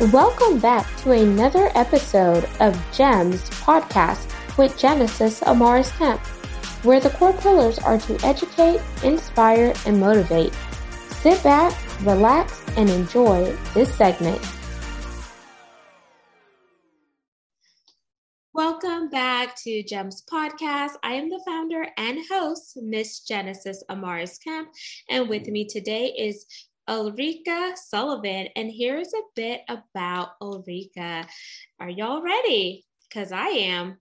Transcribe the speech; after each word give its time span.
Welcome 0.00 0.58
back 0.58 0.88
to 1.02 1.12
another 1.12 1.70
episode 1.76 2.48
of 2.58 2.74
GEMS 2.92 3.48
podcast 3.50 4.28
with 4.58 4.76
Genesis 4.76 5.38
Amaris 5.42 5.96
Kemp, 5.96 6.20
where 6.84 6.98
the 6.98 7.10
core 7.10 7.32
pillars 7.32 7.78
are 7.78 7.98
to 7.98 8.18
educate, 8.26 8.80
inspire, 9.04 9.72
and 9.86 10.00
motivate. 10.00 10.52
Sit 11.10 11.40
back, 11.44 11.72
relax, 12.02 12.60
and 12.76 12.90
enjoy 12.90 13.56
this 13.72 13.94
segment. 13.94 14.44
Welcome 18.52 19.10
back 19.10 19.54
to 19.62 19.84
GEMS 19.84 20.24
Podcast. 20.28 20.94
I 21.04 21.12
am 21.12 21.30
the 21.30 21.40
founder 21.46 21.86
and 21.96 22.18
host, 22.28 22.76
Miss 22.82 23.20
Genesis 23.20 23.84
Amaris 23.88 24.42
Kemp, 24.42 24.70
and 25.08 25.28
with 25.28 25.46
me 25.46 25.68
today 25.68 26.06
is 26.06 26.46
Ulrika 26.88 27.72
Sullivan. 27.76 28.48
And 28.56 28.70
here's 28.70 29.12
a 29.12 29.22
bit 29.34 29.62
about 29.68 30.32
Ulrika. 30.40 31.26
Are 31.80 31.90
y'all 31.90 32.22
ready? 32.22 32.84
Because 33.08 33.32
I 33.32 33.48
am. 33.48 33.98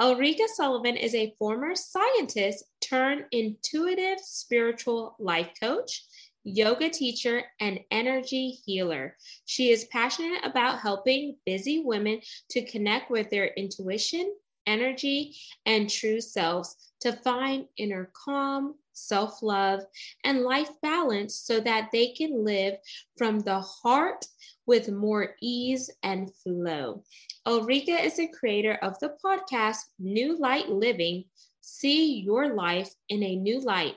Ulrika 0.00 0.46
Sullivan 0.54 0.96
is 0.96 1.14
a 1.14 1.34
former 1.38 1.74
scientist 1.74 2.64
turned 2.80 3.24
intuitive 3.32 4.20
spiritual 4.20 5.16
life 5.18 5.50
coach 5.58 6.02
yoga 6.46 6.88
teacher, 6.88 7.42
and 7.58 7.80
energy 7.90 8.50
healer. 8.64 9.16
She 9.46 9.72
is 9.72 9.88
passionate 9.90 10.40
about 10.44 10.78
helping 10.78 11.36
busy 11.44 11.82
women 11.84 12.20
to 12.50 12.64
connect 12.64 13.10
with 13.10 13.28
their 13.30 13.48
intuition, 13.48 14.32
energy, 14.64 15.36
and 15.66 15.90
true 15.90 16.20
selves 16.20 16.76
to 17.00 17.12
find 17.12 17.66
inner 17.76 18.10
calm, 18.24 18.76
self 18.96 19.42
love, 19.42 19.80
and 20.24 20.42
life 20.42 20.70
balance 20.82 21.36
so 21.36 21.60
that 21.60 21.90
they 21.92 22.12
can 22.12 22.44
live 22.44 22.74
from 23.16 23.40
the 23.40 23.60
heart 23.60 24.24
with 24.66 24.90
more 24.90 25.36
ease 25.40 25.90
and 26.02 26.34
flow. 26.42 27.02
Ulrika 27.46 28.02
is 28.02 28.16
the 28.16 28.28
creator 28.28 28.78
of 28.82 28.98
the 28.98 29.16
podcast 29.24 29.78
New 29.98 30.36
Light 30.38 30.68
Living. 30.68 31.24
See 31.60 32.20
your 32.20 32.54
life 32.54 32.92
in 33.08 33.22
a 33.22 33.36
new 33.36 33.60
light 33.60 33.94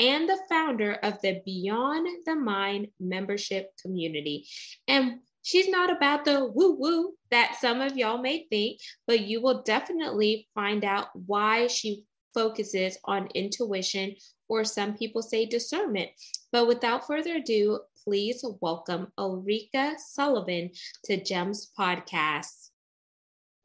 and 0.00 0.26
the 0.26 0.38
founder 0.48 0.94
of 1.02 1.20
the 1.20 1.42
Beyond 1.44 2.08
the 2.24 2.34
Mind 2.34 2.88
membership 2.98 3.70
community. 3.82 4.46
And 4.88 5.20
she's 5.42 5.68
not 5.68 5.94
about 5.94 6.24
the 6.24 6.46
woo 6.46 6.72
woo 6.72 7.12
that 7.30 7.58
some 7.60 7.80
of 7.82 7.96
y'all 7.96 8.20
may 8.20 8.46
think, 8.48 8.80
but 9.06 9.20
you 9.20 9.42
will 9.42 9.62
definitely 9.62 10.48
find 10.54 10.84
out 10.84 11.08
why 11.26 11.66
she 11.66 12.04
focuses 12.34 12.98
on 13.04 13.28
intuition, 13.34 14.14
or 14.48 14.64
some 14.64 14.96
people 14.96 15.22
say 15.22 15.46
discernment. 15.46 16.10
But 16.52 16.66
without 16.66 17.06
further 17.06 17.36
ado, 17.36 17.80
please 18.04 18.44
welcome 18.60 19.12
Ulrika 19.18 19.94
Sullivan 19.98 20.70
to 21.04 21.22
GEMS 21.22 21.70
Podcast. 21.78 22.70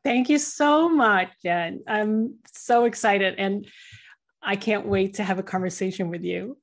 Thank 0.03 0.29
you 0.29 0.37
so 0.37 0.87
much, 0.87 1.29
Jen. 1.41 1.81
I'm 1.87 2.35
so 2.53 2.85
excited. 2.85 3.35
And 3.39 3.65
I 4.43 4.55
can't 4.55 4.85
wait 4.85 5.15
to 5.15 5.23
have 5.23 5.39
a 5.39 5.43
conversation 5.43 6.09
with 6.09 6.23
you. 6.23 6.57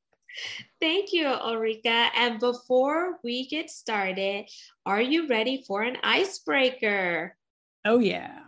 Thank 0.81 1.13
you, 1.13 1.27
Ulrika. 1.27 2.11
And 2.17 2.39
before 2.39 3.19
we 3.25 3.49
get 3.49 3.69
started, 3.69 4.47
are 4.87 5.03
you 5.03 5.27
ready 5.27 5.65
for 5.67 5.83
an 5.83 5.97
icebreaker? 6.03 7.37
Oh, 7.85 7.99
yeah. 7.99 8.39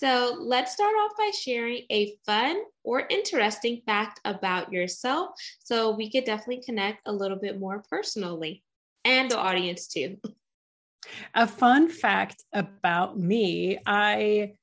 So 0.00 0.34
let's 0.40 0.72
start 0.72 0.94
off 0.94 1.12
by 1.18 1.30
sharing 1.38 1.82
a 1.90 2.14
fun 2.24 2.62
or 2.84 3.06
interesting 3.10 3.82
fact 3.84 4.18
about 4.24 4.72
yourself 4.72 5.32
so 5.62 5.90
we 5.90 6.10
could 6.10 6.24
definitely 6.24 6.62
connect 6.64 7.02
a 7.04 7.12
little 7.12 7.36
bit 7.36 7.60
more 7.60 7.84
personally 7.90 8.64
and 9.04 9.30
the 9.30 9.36
audience 9.36 9.88
too. 9.88 10.16
A 11.34 11.46
fun 11.46 11.90
fact 11.90 12.42
about 12.54 13.18
me 13.18 13.78
I 13.84 14.54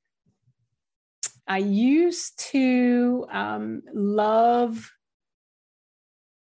I 1.46 1.58
used 1.58 2.40
to 2.50 3.24
um, 3.30 3.82
love 3.94 4.90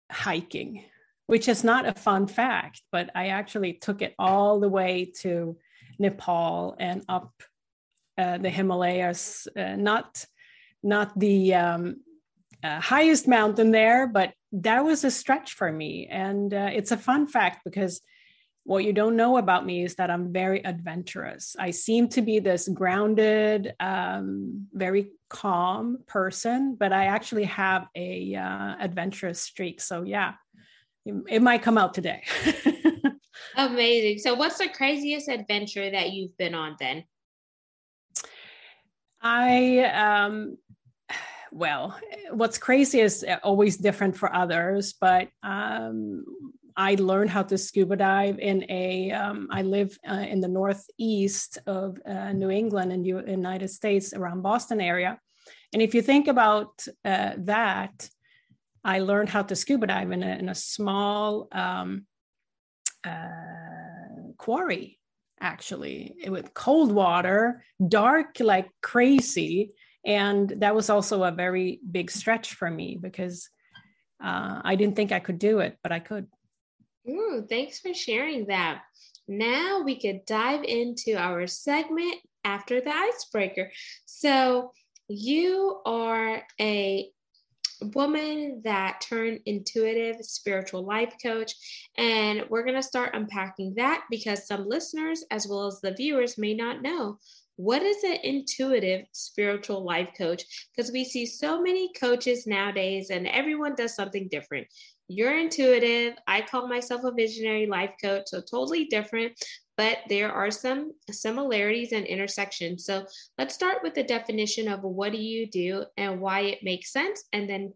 hiking, 0.09 0.85
which 1.27 1.49
is 1.49 1.65
not 1.65 1.85
a 1.85 1.93
fun 1.93 2.27
fact, 2.27 2.81
but 2.93 3.09
I 3.13 3.27
actually 3.27 3.73
took 3.73 4.01
it 4.01 4.15
all 4.17 4.61
the 4.61 4.69
way 4.69 5.11
to 5.19 5.57
Nepal 5.99 6.77
and 6.79 7.03
up 7.09 7.33
uh, 8.19 8.37
the 8.37 8.49
Himalayas. 8.49 9.47
Uh, 9.55 9.75
not 9.75 10.25
not 10.83 11.17
the 11.19 11.55
um, 11.55 11.97
uh, 12.63 12.79
highest 12.79 13.27
mountain 13.27 13.71
there, 13.71 14.07
but 14.07 14.33
that 14.51 14.83
was 14.83 15.03
a 15.03 15.11
stretch 15.11 15.53
for 15.53 15.71
me, 15.71 16.07
and 16.09 16.53
uh, 16.53 16.69
it's 16.73 16.91
a 16.91 16.97
fun 16.97 17.27
fact 17.27 17.61
because 17.63 18.01
what 18.63 18.83
you 18.83 18.93
don't 18.93 19.15
know 19.15 19.37
about 19.37 19.65
me 19.65 19.83
is 19.83 19.95
that 19.95 20.11
I'm 20.11 20.31
very 20.31 20.63
adventurous. 20.63 21.55
I 21.57 21.71
seem 21.71 22.07
to 22.09 22.21
be 22.21 22.39
this 22.39 22.67
grounded, 22.67 23.73
um, 23.79 24.67
very 24.73 25.11
calm 25.29 25.99
person, 26.07 26.75
but 26.79 26.93
I 26.93 27.05
actually 27.05 27.45
have 27.45 27.87
a 27.95 28.35
uh, 28.35 28.75
adventurous 28.79 29.41
streak. 29.41 29.81
So 29.81 30.03
yeah, 30.03 30.33
it, 31.05 31.15
it 31.27 31.41
might 31.41 31.63
come 31.63 31.77
out 31.77 31.93
today. 31.93 32.23
Amazing. 33.55 34.19
So, 34.19 34.35
what's 34.35 34.57
the 34.57 34.69
craziest 34.69 35.29
adventure 35.29 35.89
that 35.89 36.11
you've 36.11 36.37
been 36.37 36.53
on 36.53 36.75
then? 36.79 37.03
I 39.21 39.79
um, 39.85 40.57
well, 41.51 41.99
what's 42.31 42.57
crazy 42.57 42.99
is 42.99 43.25
always 43.43 43.77
different 43.77 44.15
for 44.15 44.33
others, 44.33 44.93
but 44.93 45.29
um, 45.43 46.23
I 46.75 46.95
learned 46.95 47.29
how 47.29 47.43
to 47.43 47.57
scuba 47.57 47.95
dive 47.95 48.39
in 48.39 48.65
a. 48.69 49.11
Um, 49.11 49.47
I 49.51 49.63
live 49.63 49.97
uh, 50.09 50.13
in 50.13 50.39
the 50.39 50.47
northeast 50.47 51.57
of 51.65 51.97
uh, 52.05 52.31
New 52.33 52.49
England 52.49 52.93
in 52.93 53.03
the 53.03 53.31
United 53.31 53.69
States, 53.69 54.13
around 54.13 54.41
Boston 54.41 54.79
area. 54.79 55.19
And 55.73 55.81
if 55.81 55.93
you 55.93 56.01
think 56.01 56.27
about 56.27 56.85
uh, 57.03 57.33
that, 57.39 58.09
I 58.83 58.99
learned 58.99 59.29
how 59.29 59.43
to 59.43 59.55
scuba 59.55 59.87
dive 59.87 60.11
in 60.11 60.23
a, 60.23 60.35
in 60.37 60.49
a 60.49 60.55
small 60.55 61.47
um, 61.51 62.05
uh, 63.05 64.33
quarry, 64.37 64.98
actually, 65.41 66.15
with 66.27 66.53
cold 66.53 66.91
water, 66.91 67.63
dark 67.87 68.37
like 68.39 68.69
crazy. 68.81 69.73
And 70.05 70.49
that 70.57 70.75
was 70.75 70.89
also 70.89 71.23
a 71.23 71.31
very 71.31 71.79
big 71.89 72.09
stretch 72.11 72.53
for 72.53 72.69
me 72.69 72.97
because 73.01 73.49
uh, 74.23 74.61
I 74.63 74.75
didn't 74.75 74.95
think 74.95 75.11
I 75.11 75.19
could 75.19 75.39
do 75.39 75.59
it, 75.59 75.77
but 75.83 75.91
I 75.91 75.99
could. 75.99 76.27
Ooh, 77.09 77.45
thanks 77.49 77.79
for 77.79 77.93
sharing 77.93 78.47
that. 78.47 78.81
Now 79.27 79.81
we 79.83 79.99
could 79.99 80.25
dive 80.25 80.63
into 80.63 81.15
our 81.15 81.47
segment 81.47 82.15
after 82.43 82.81
the 82.81 82.91
icebreaker. 82.91 83.71
So, 84.05 84.71
you 85.09 85.81
are 85.85 86.43
a 86.61 87.09
woman 87.93 88.61
that 88.63 89.01
turned 89.01 89.39
intuitive 89.45 90.17
spiritual 90.25 90.85
life 90.85 91.13
coach. 91.21 91.53
And 91.97 92.43
we're 92.49 92.63
going 92.63 92.75
to 92.75 92.83
start 92.83 93.15
unpacking 93.15 93.73
that 93.75 94.05
because 94.09 94.47
some 94.47 94.67
listeners, 94.67 95.23
as 95.31 95.47
well 95.47 95.67
as 95.67 95.79
the 95.81 95.93
viewers, 95.93 96.37
may 96.37 96.53
not 96.53 96.81
know 96.81 97.17
what 97.55 97.81
is 97.81 98.03
an 98.03 98.17
intuitive 98.23 99.05
spiritual 99.11 99.83
life 99.83 100.09
coach 100.17 100.45
because 100.73 100.93
we 100.93 101.03
see 101.03 101.25
so 101.25 101.61
many 101.61 101.91
coaches 101.99 102.47
nowadays 102.47 103.09
and 103.09 103.27
everyone 103.27 103.75
does 103.75 103.93
something 103.93 104.29
different 104.31 104.65
you're 105.09 105.37
intuitive. 105.37 106.13
I 106.27 106.41
call 106.41 106.67
myself 106.67 107.03
a 107.03 107.11
visionary 107.11 107.65
life 107.65 107.95
coach, 108.01 108.27
so 108.27 108.41
totally 108.41 108.85
different, 108.85 109.33
but 109.79 109.99
there 110.09 110.29
are 110.29 110.51
some 110.51 110.91
similarities 111.09 111.93
and 111.93 112.05
intersections. 112.05 112.83
So 112.83 113.05
let's 113.37 113.55
start 113.55 113.77
with 113.81 113.93
the 113.93 114.03
definition 114.03 114.67
of 114.67 114.81
what 114.83 115.13
do 115.13 115.17
you 115.17 115.47
do 115.47 115.85
and 115.95 116.19
why 116.19 116.41
it 116.41 116.63
makes 116.63 116.91
sense, 116.91 117.23
and 117.31 117.49
then 117.49 117.73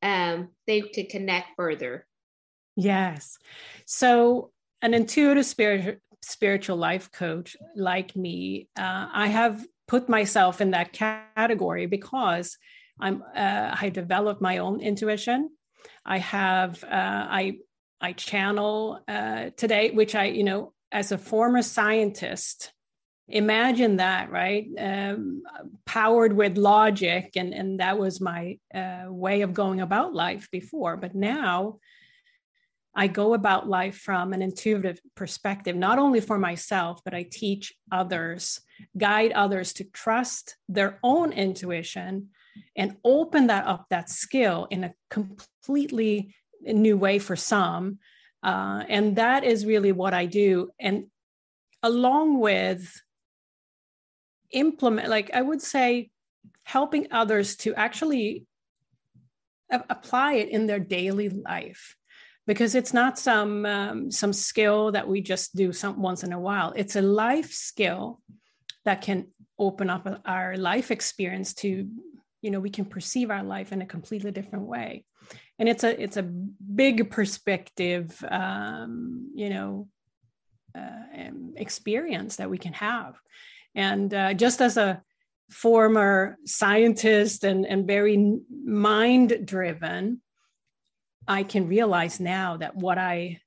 um, 0.00 0.50
they 0.68 0.80
could 0.80 1.08
connect 1.08 1.48
further. 1.56 2.06
Yes. 2.76 3.36
So 3.84 4.52
an 4.80 4.94
intuitive 4.94 5.44
spirit, 5.44 6.00
spiritual 6.22 6.76
life 6.76 7.10
coach 7.10 7.56
like 7.74 8.14
me, 8.14 8.68
uh, 8.78 9.08
I 9.12 9.26
have 9.26 9.66
put 9.88 10.08
myself 10.08 10.60
in 10.60 10.70
that 10.70 10.92
category 10.92 11.86
because 11.86 12.56
I'm 13.00 13.24
uh, 13.34 13.76
I 13.80 13.88
developed 13.88 14.40
my 14.40 14.58
own 14.58 14.80
intuition 14.80 15.50
I 16.04 16.18
have 16.18 16.82
uh, 16.84 16.88
I 16.90 17.58
I 18.00 18.12
channel 18.12 19.00
uh, 19.06 19.50
today, 19.56 19.90
which 19.90 20.14
I 20.14 20.26
you 20.26 20.44
know 20.44 20.72
as 20.92 21.12
a 21.12 21.18
former 21.18 21.62
scientist, 21.62 22.72
imagine 23.28 23.96
that 23.96 24.30
right, 24.30 24.66
um, 24.78 25.42
powered 25.86 26.32
with 26.32 26.58
logic, 26.58 27.32
and 27.36 27.54
and 27.54 27.80
that 27.80 27.98
was 27.98 28.20
my 28.20 28.58
uh, 28.74 29.04
way 29.06 29.42
of 29.42 29.54
going 29.54 29.80
about 29.80 30.14
life 30.14 30.48
before. 30.50 30.96
But 30.96 31.14
now 31.14 31.78
I 32.94 33.06
go 33.06 33.34
about 33.34 33.68
life 33.68 33.96
from 33.96 34.32
an 34.32 34.42
intuitive 34.42 35.00
perspective, 35.14 35.76
not 35.76 35.98
only 35.98 36.20
for 36.20 36.38
myself, 36.38 37.00
but 37.04 37.14
I 37.14 37.24
teach 37.30 37.72
others, 37.92 38.60
guide 38.96 39.32
others 39.32 39.72
to 39.74 39.84
trust 39.84 40.56
their 40.68 40.98
own 41.02 41.32
intuition 41.32 42.30
and 42.76 42.96
open 43.04 43.46
that 43.46 43.66
up, 43.66 43.86
that 43.90 44.10
skill 44.10 44.66
in 44.70 44.84
a 44.84 44.94
completely 45.08 46.34
new 46.62 46.96
way 46.96 47.18
for 47.18 47.36
some. 47.36 47.98
Uh, 48.42 48.84
and 48.88 49.16
that 49.16 49.44
is 49.44 49.66
really 49.66 49.92
what 49.92 50.14
I 50.14 50.26
do. 50.26 50.70
And 50.78 51.06
along 51.82 52.40
with 52.40 53.00
implement, 54.50 55.08
like 55.08 55.30
I 55.34 55.42
would 55.42 55.62
say, 55.62 56.10
helping 56.64 57.08
others 57.10 57.56
to 57.56 57.74
actually 57.74 58.46
a- 59.70 59.84
apply 59.90 60.34
it 60.34 60.48
in 60.48 60.66
their 60.66 60.80
daily 60.80 61.28
life. 61.28 61.96
Because 62.46 62.74
it's 62.74 62.92
not 62.92 63.18
some 63.18 63.64
um, 63.66 64.10
some 64.10 64.32
skill 64.32 64.90
that 64.92 65.06
we 65.06 65.20
just 65.20 65.54
do 65.54 65.72
some 65.72 66.02
once 66.02 66.24
in 66.24 66.32
a 66.32 66.40
while. 66.40 66.72
It's 66.74 66.96
a 66.96 67.02
life 67.02 67.52
skill 67.52 68.20
that 68.84 69.02
can 69.02 69.28
open 69.58 69.90
up 69.90 70.08
our 70.24 70.56
life 70.56 70.90
experience 70.90 71.54
to 71.54 71.88
you 72.40 72.50
know 72.50 72.58
we 72.58 72.70
can 72.70 72.86
perceive 72.86 73.30
our 73.30 73.42
life 73.42 73.72
in 73.72 73.82
a 73.82 73.86
completely 73.86 74.30
different 74.32 74.64
way 74.64 75.04
and 75.60 75.68
it's 75.68 75.84
a 75.84 76.02
it's 76.02 76.16
a 76.16 76.22
big 76.22 77.10
perspective 77.10 78.24
um, 78.28 79.30
you 79.34 79.50
know 79.50 79.86
uh, 80.76 81.20
um, 81.20 81.54
experience 81.56 82.36
that 82.36 82.50
we 82.50 82.58
can 82.58 82.72
have. 82.72 83.16
And 83.74 84.12
uh, 84.12 84.34
just 84.34 84.60
as 84.60 84.76
a 84.76 85.00
former 85.50 86.38
scientist 86.44 87.44
and, 87.44 87.66
and 87.66 87.86
very 87.86 88.38
mind 88.64 89.44
driven 89.44 90.20
i 91.26 91.42
can 91.42 91.66
realize 91.66 92.20
now 92.20 92.56
that 92.56 92.76
what 92.76 92.98
i 92.98 93.40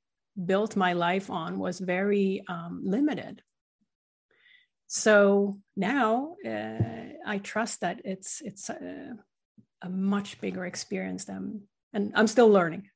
built 0.45 0.75
my 0.75 0.93
life 0.93 1.29
on 1.29 1.59
was 1.59 1.79
very 1.79 2.43
um, 2.47 2.81
limited. 2.83 3.41
So 4.87 5.59
now 5.75 6.35
uh, 6.45 7.13
I 7.25 7.39
trust 7.39 7.81
that 7.81 8.01
it's 8.03 8.41
it's 8.41 8.69
a, 8.69 9.17
a 9.81 9.89
much 9.89 10.39
bigger 10.39 10.65
experience 10.65 11.25
than, 11.25 11.63
and 11.93 12.11
I'm 12.15 12.27
still 12.27 12.49
learning. 12.49 12.89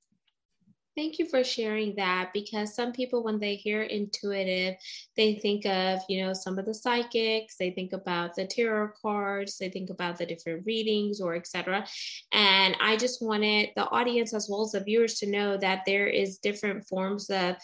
Thank 0.98 1.20
you 1.20 1.28
for 1.28 1.44
sharing 1.44 1.94
that 1.98 2.32
because 2.34 2.74
some 2.74 2.92
people, 2.92 3.24
when 3.24 3.38
they 3.38 3.54
hear 3.54 3.84
intuitive, 3.84 4.78
they 5.16 5.36
think 5.36 5.64
of, 5.68 6.00
you 6.10 6.26
know, 6.26 6.34
some 6.34 6.58
of 6.58 6.66
the 6.66 6.74
psychics, 6.74 7.56
they 7.60 7.70
think 7.70 7.94
about 7.94 8.34
the 8.34 8.48
tarot 8.48 8.94
cards, 9.00 9.60
they 9.60 9.70
think 9.70 9.92
about 9.92 10.18
the 10.18 10.26
different 10.26 10.66
readings 10.66 11.22
or 11.22 11.36
etc. 11.36 11.86
And 12.32 12.76
I 12.82 12.98
just 12.98 13.22
wanted 13.22 13.70
the 13.76 13.88
audience 13.90 14.34
as 14.34 14.48
well 14.50 14.64
as 14.64 14.72
the 14.72 14.80
viewers 14.84 15.20
to 15.20 15.30
know 15.30 15.56
that 15.58 15.84
there 15.86 16.08
is 16.08 16.40
different 16.40 16.88
forms 16.88 17.30
of 17.30 17.58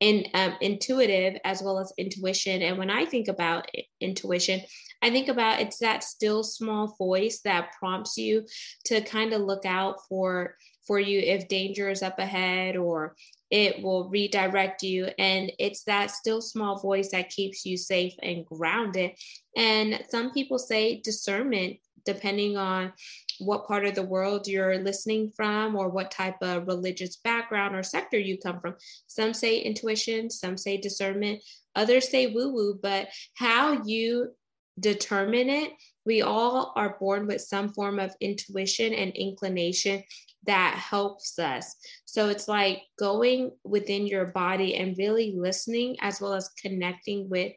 in 0.00 0.26
um, 0.34 0.56
intuitive 0.60 1.38
as 1.44 1.62
well 1.62 1.78
as 1.78 1.92
intuition. 1.96 2.62
And 2.62 2.78
when 2.78 2.90
I 2.90 3.04
think 3.04 3.28
about 3.28 3.68
intuition, 4.00 4.60
I 5.00 5.10
think 5.10 5.28
about 5.28 5.60
it's 5.60 5.78
that 5.78 6.02
still 6.02 6.42
small 6.42 6.96
voice 6.98 7.42
that 7.44 7.70
prompts 7.78 8.16
you 8.16 8.44
to 8.86 9.02
kind 9.02 9.32
of 9.32 9.42
look 9.42 9.64
out 9.64 9.98
for 10.08 10.56
for 10.86 10.98
you 10.98 11.18
if 11.18 11.48
danger 11.48 11.88
is 11.90 12.02
up 12.02 12.18
ahead 12.18 12.76
or 12.76 13.14
it 13.50 13.82
will 13.82 14.08
redirect 14.08 14.82
you 14.82 15.08
and 15.18 15.52
it's 15.58 15.84
that 15.84 16.10
still 16.10 16.40
small 16.40 16.80
voice 16.80 17.10
that 17.10 17.30
keeps 17.30 17.66
you 17.66 17.76
safe 17.76 18.14
and 18.22 18.46
grounded 18.46 19.12
and 19.56 20.02
some 20.10 20.32
people 20.32 20.58
say 20.58 21.00
discernment 21.02 21.76
depending 22.04 22.56
on 22.56 22.92
what 23.38 23.66
part 23.66 23.84
of 23.84 23.94
the 23.94 24.02
world 24.02 24.46
you're 24.46 24.78
listening 24.78 25.30
from 25.36 25.76
or 25.76 25.88
what 25.88 26.10
type 26.10 26.36
of 26.42 26.66
religious 26.66 27.16
background 27.16 27.74
or 27.74 27.82
sector 27.82 28.18
you 28.18 28.38
come 28.38 28.60
from. 28.60 28.74
Some 29.06 29.34
say 29.34 29.58
intuition, 29.58 30.30
some 30.30 30.56
say 30.56 30.76
discernment, 30.76 31.42
others 31.74 32.08
say 32.08 32.26
woo 32.26 32.52
woo, 32.52 32.78
but 32.80 33.08
how 33.34 33.82
you 33.84 34.32
determine 34.80 35.48
it, 35.48 35.72
we 36.04 36.22
all 36.22 36.72
are 36.76 36.96
born 36.98 37.26
with 37.26 37.40
some 37.40 37.72
form 37.72 37.98
of 37.98 38.14
intuition 38.20 38.92
and 38.92 39.12
inclination 39.12 40.02
that 40.46 40.74
helps 40.74 41.38
us. 41.38 41.76
So 42.04 42.28
it's 42.28 42.48
like 42.48 42.82
going 42.98 43.52
within 43.64 44.06
your 44.06 44.26
body 44.26 44.74
and 44.76 44.98
really 44.98 45.34
listening 45.36 45.96
as 46.00 46.20
well 46.20 46.34
as 46.34 46.50
connecting 46.60 47.28
with 47.28 47.52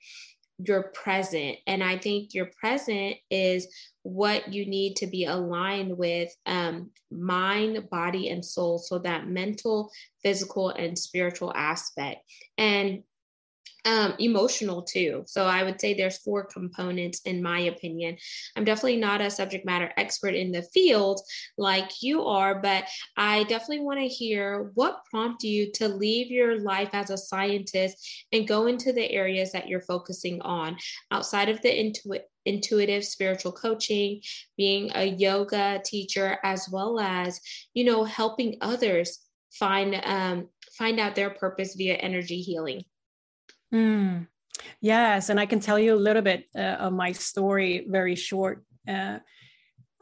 your 0.59 0.83
present. 0.93 1.57
And 1.67 1.83
I 1.83 1.97
think 1.97 2.33
your 2.33 2.49
present 2.59 3.17
is 3.29 3.67
what 4.03 4.53
you 4.53 4.65
need 4.65 4.95
to 4.97 5.07
be 5.07 5.25
aligned 5.25 5.97
with 5.97 6.33
um, 6.45 6.91
mind, 7.11 7.89
body, 7.89 8.29
and 8.29 8.45
soul. 8.45 8.77
So 8.77 8.99
that 8.99 9.27
mental, 9.27 9.89
physical, 10.23 10.69
and 10.69 10.97
spiritual 10.97 11.51
aspect. 11.55 12.21
And 12.57 13.03
um, 13.85 14.15
emotional 14.19 14.81
too. 14.81 15.23
So 15.27 15.45
I 15.45 15.63
would 15.63 15.79
say 15.79 15.93
there's 15.93 16.17
four 16.17 16.43
components 16.45 17.21
in 17.21 17.41
my 17.41 17.59
opinion. 17.61 18.17
I'm 18.55 18.65
definitely 18.65 18.97
not 18.97 19.21
a 19.21 19.29
subject 19.29 19.65
matter 19.65 19.91
expert 19.97 20.33
in 20.33 20.51
the 20.51 20.63
field 20.63 21.21
like 21.57 22.01
you 22.01 22.23
are, 22.23 22.59
but 22.59 22.85
I 23.15 23.43
definitely 23.43 23.81
want 23.81 23.99
to 23.99 24.07
hear 24.07 24.71
what 24.73 25.05
prompted 25.09 25.47
you 25.47 25.71
to 25.73 25.87
leave 25.87 26.31
your 26.31 26.59
life 26.59 26.89
as 26.93 27.11
a 27.11 27.17
scientist 27.17 28.25
and 28.31 28.47
go 28.47 28.67
into 28.67 28.91
the 28.91 29.09
areas 29.11 29.51
that 29.51 29.67
you're 29.67 29.81
focusing 29.81 30.41
on 30.41 30.77
outside 31.11 31.49
of 31.49 31.61
the 31.61 31.79
intu- 31.79 32.19
intuitive 32.45 33.05
spiritual 33.05 33.51
coaching, 33.51 34.21
being 34.57 34.91
a 34.95 35.05
yoga 35.05 35.81
teacher, 35.85 36.37
as 36.43 36.67
well 36.71 36.99
as 36.99 37.39
you 37.73 37.83
know 37.83 38.03
helping 38.03 38.57
others 38.61 39.19
find 39.51 39.99
um, 40.03 40.49
find 40.77 40.99
out 40.99 41.15
their 41.15 41.29
purpose 41.29 41.75
via 41.75 41.95
energy 41.95 42.41
healing. 42.41 42.83
Mm. 43.75 44.27
Yes, 44.79 45.29
and 45.29 45.39
I 45.39 45.45
can 45.45 45.59
tell 45.59 45.77
you 45.77 45.93
a 45.93 46.05
little 46.07 46.21
bit 46.21 46.45
uh, 46.55 46.77
of 46.85 46.93
my 46.93 47.11
story, 47.11 47.85
very 47.89 48.15
short. 48.15 48.63
Uh, 48.87 49.19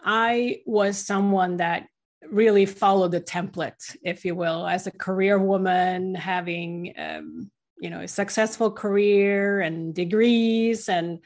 I 0.04 0.62
was 0.66 0.98
someone 0.98 1.58
that 1.58 1.88
really 2.30 2.66
followed 2.66 3.12
the 3.12 3.22
template, 3.22 3.96
if 4.04 4.26
you 4.26 4.36
will, 4.36 4.68
as 4.68 4.86
a 4.86 4.92
career 4.92 5.40
woman, 5.40 6.14
having 6.16 6.94
um, 6.98 7.52
you 7.84 7.90
know 7.90 8.02
a 8.02 8.08
successful 8.08 8.72
career 8.72 9.60
and 9.60 9.94
degrees 9.94 10.88
and 10.88 11.20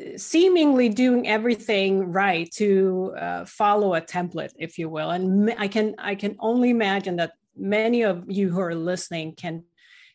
uh, 0.00 0.16
seemingly 0.16 0.88
doing 0.88 1.26
everything 1.26 2.12
right 2.12 2.48
to 2.52 3.12
uh, 3.18 3.44
follow 3.44 3.94
a 3.94 4.00
template 4.00 4.52
if 4.56 4.78
you 4.78 4.88
will 4.88 5.10
and 5.10 5.52
i 5.58 5.66
can 5.66 5.94
i 5.98 6.14
can 6.14 6.36
only 6.38 6.70
imagine 6.70 7.16
that 7.16 7.32
many 7.56 8.02
of 8.02 8.24
you 8.28 8.48
who 8.50 8.60
are 8.60 8.74
listening 8.74 9.34
can 9.34 9.64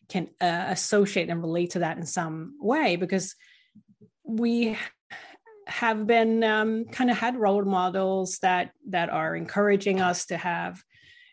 can 0.09 0.27
uh, 0.41 0.65
associate 0.69 1.29
and 1.29 1.41
relate 1.41 1.71
to 1.71 1.79
that 1.79 1.97
in 1.97 2.05
some 2.05 2.55
way 2.59 2.95
because 2.95 3.35
we 4.23 4.77
have 5.67 6.05
been 6.05 6.43
um, 6.43 6.85
kind 6.85 7.09
of 7.09 7.17
had 7.17 7.37
role 7.37 7.65
models 7.65 8.39
that 8.39 8.71
that 8.89 9.09
are 9.09 9.35
encouraging 9.35 10.01
us 10.01 10.27
to 10.27 10.37
have 10.37 10.81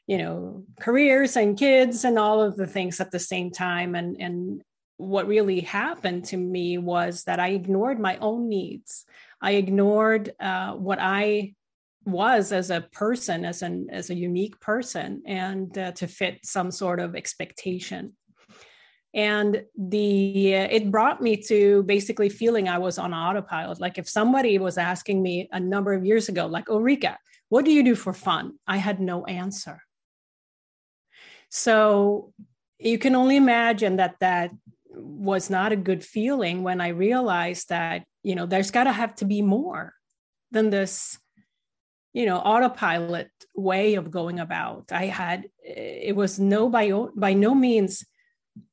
you 0.06 0.18
know 0.18 0.64
careers 0.80 1.36
and 1.36 1.58
kids 1.58 2.04
and 2.04 2.18
all 2.18 2.40
of 2.42 2.56
the 2.56 2.66
things 2.66 3.00
at 3.00 3.10
the 3.10 3.18
same 3.18 3.50
time. 3.50 3.94
And 3.94 4.16
and 4.20 4.62
what 4.96 5.26
really 5.26 5.60
happened 5.60 6.24
to 6.24 6.36
me 6.36 6.78
was 6.78 7.24
that 7.24 7.40
i 7.40 7.48
ignored 7.48 7.98
my 7.98 8.16
own 8.18 8.48
needs. 8.48 9.04
I 9.40 9.52
ignored 9.52 10.32
uh, 10.40 10.72
what 10.74 10.98
i 11.00 11.54
was 12.04 12.52
as 12.52 12.70
a 12.70 12.80
person 12.92 13.44
as 13.44 13.62
an 13.62 13.86
as 13.90 14.10
a 14.10 14.14
unique 14.14 14.58
person 14.60 15.22
and 15.26 15.76
uh, 15.78 15.92
to 15.92 16.06
fit 16.06 16.40
some 16.44 16.70
sort 16.70 16.98
of 16.98 17.14
expectation 17.14 18.12
and 19.14 19.62
the 19.76 20.52
it 20.54 20.90
brought 20.90 21.20
me 21.20 21.36
to 21.36 21.82
basically 21.82 22.28
feeling 22.28 22.68
i 22.68 22.78
was 22.78 22.98
on 22.98 23.12
autopilot. 23.12 23.80
Like 23.80 23.98
if 23.98 24.08
somebody 24.08 24.58
was 24.58 24.78
asking 24.78 25.22
me 25.22 25.48
a 25.52 25.60
number 25.60 25.92
of 25.92 26.04
years 26.04 26.28
ago 26.28 26.46
like 26.46 26.68
ulrika 26.68 27.18
what 27.52 27.66
do 27.66 27.70
you 27.70 27.82
do 27.82 27.94
for 27.94 28.14
fun? 28.14 28.54
I 28.66 28.78
had 28.78 28.98
no 28.98 29.26
answer. 29.26 29.82
So 31.50 32.32
you 32.78 32.98
can 32.98 33.14
only 33.14 33.36
imagine 33.36 33.96
that 33.96 34.16
that 34.20 34.52
was 34.88 35.50
not 35.50 35.70
a 35.70 35.76
good 35.76 36.02
feeling 36.04 36.62
when 36.62 36.80
i 36.80 36.88
realized 36.88 37.68
that 37.68 38.04
you 38.22 38.34
know 38.34 38.46
there's 38.46 38.70
got 38.70 38.84
to 38.84 38.92
have 38.92 39.14
to 39.16 39.24
be 39.24 39.42
more 39.42 39.92
than 40.50 40.70
this 40.70 41.18
you 42.12 42.26
know 42.26 42.38
autopilot 42.38 43.30
way 43.54 43.94
of 43.94 44.10
going 44.10 44.40
about. 44.40 44.90
I 44.92 45.06
had 45.06 45.48
it 45.62 46.16
was 46.16 46.38
no 46.38 46.68
by 46.68 46.90
by 47.16 47.34
no 47.34 47.54
means 47.54 48.04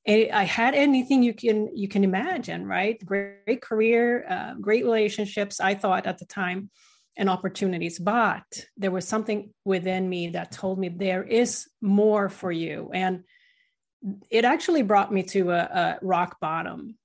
I 0.07 0.43
had 0.43 0.75
anything 0.75 1.23
you 1.23 1.33
can 1.33 1.75
you 1.75 1.87
can 1.87 2.03
imagine, 2.03 2.65
right? 2.65 3.03
Great, 3.05 3.45
great 3.45 3.61
career, 3.61 4.25
uh, 4.29 4.53
great 4.55 4.83
relationships. 4.83 5.59
I 5.59 5.75
thought 5.75 6.05
at 6.07 6.17
the 6.17 6.25
time, 6.25 6.69
and 7.17 7.29
opportunities, 7.29 7.99
but 7.99 8.65
there 8.77 8.91
was 8.91 9.07
something 9.07 9.53
within 9.65 10.09
me 10.09 10.29
that 10.29 10.51
told 10.51 10.79
me 10.79 10.89
there 10.89 11.23
is 11.23 11.67
more 11.81 12.29
for 12.29 12.51
you, 12.51 12.89
and 12.93 13.23
it 14.29 14.45
actually 14.45 14.81
brought 14.81 15.13
me 15.13 15.23
to 15.23 15.51
a, 15.51 15.59
a 15.59 15.99
rock 16.01 16.39
bottom 16.39 16.97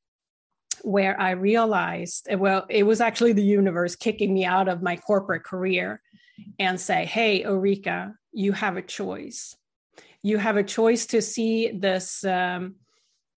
where 0.83 1.21
I 1.21 1.31
realized, 1.33 2.29
well, 2.31 2.67
it 2.69 2.85
was 2.85 3.01
actually 3.01 3.33
the 3.33 3.43
universe 3.43 3.97
kicking 3.97 4.33
me 4.33 4.45
out 4.45 4.69
of 4.69 4.83
my 4.83 4.97
corporate 4.97 5.43
career 5.43 6.01
and 6.59 6.81
say, 6.81 7.05
"Hey, 7.05 7.45
Ulrika, 7.45 8.15
you 8.33 8.53
have 8.53 8.77
a 8.77 8.83
choice." 8.83 9.57
You 10.25 10.39
have 10.39 10.57
a 10.57 10.65
choice 10.65 11.05
to 11.07 11.21
see 11.21 11.71
this 11.71 12.25
um, 12.25 12.77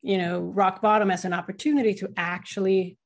you 0.01 0.17
know 0.17 0.39
rock 0.39 0.81
bottom 0.81 1.11
as 1.11 1.25
an 1.25 1.33
opportunity 1.33 1.93
to 1.93 2.09
actually 2.15 2.97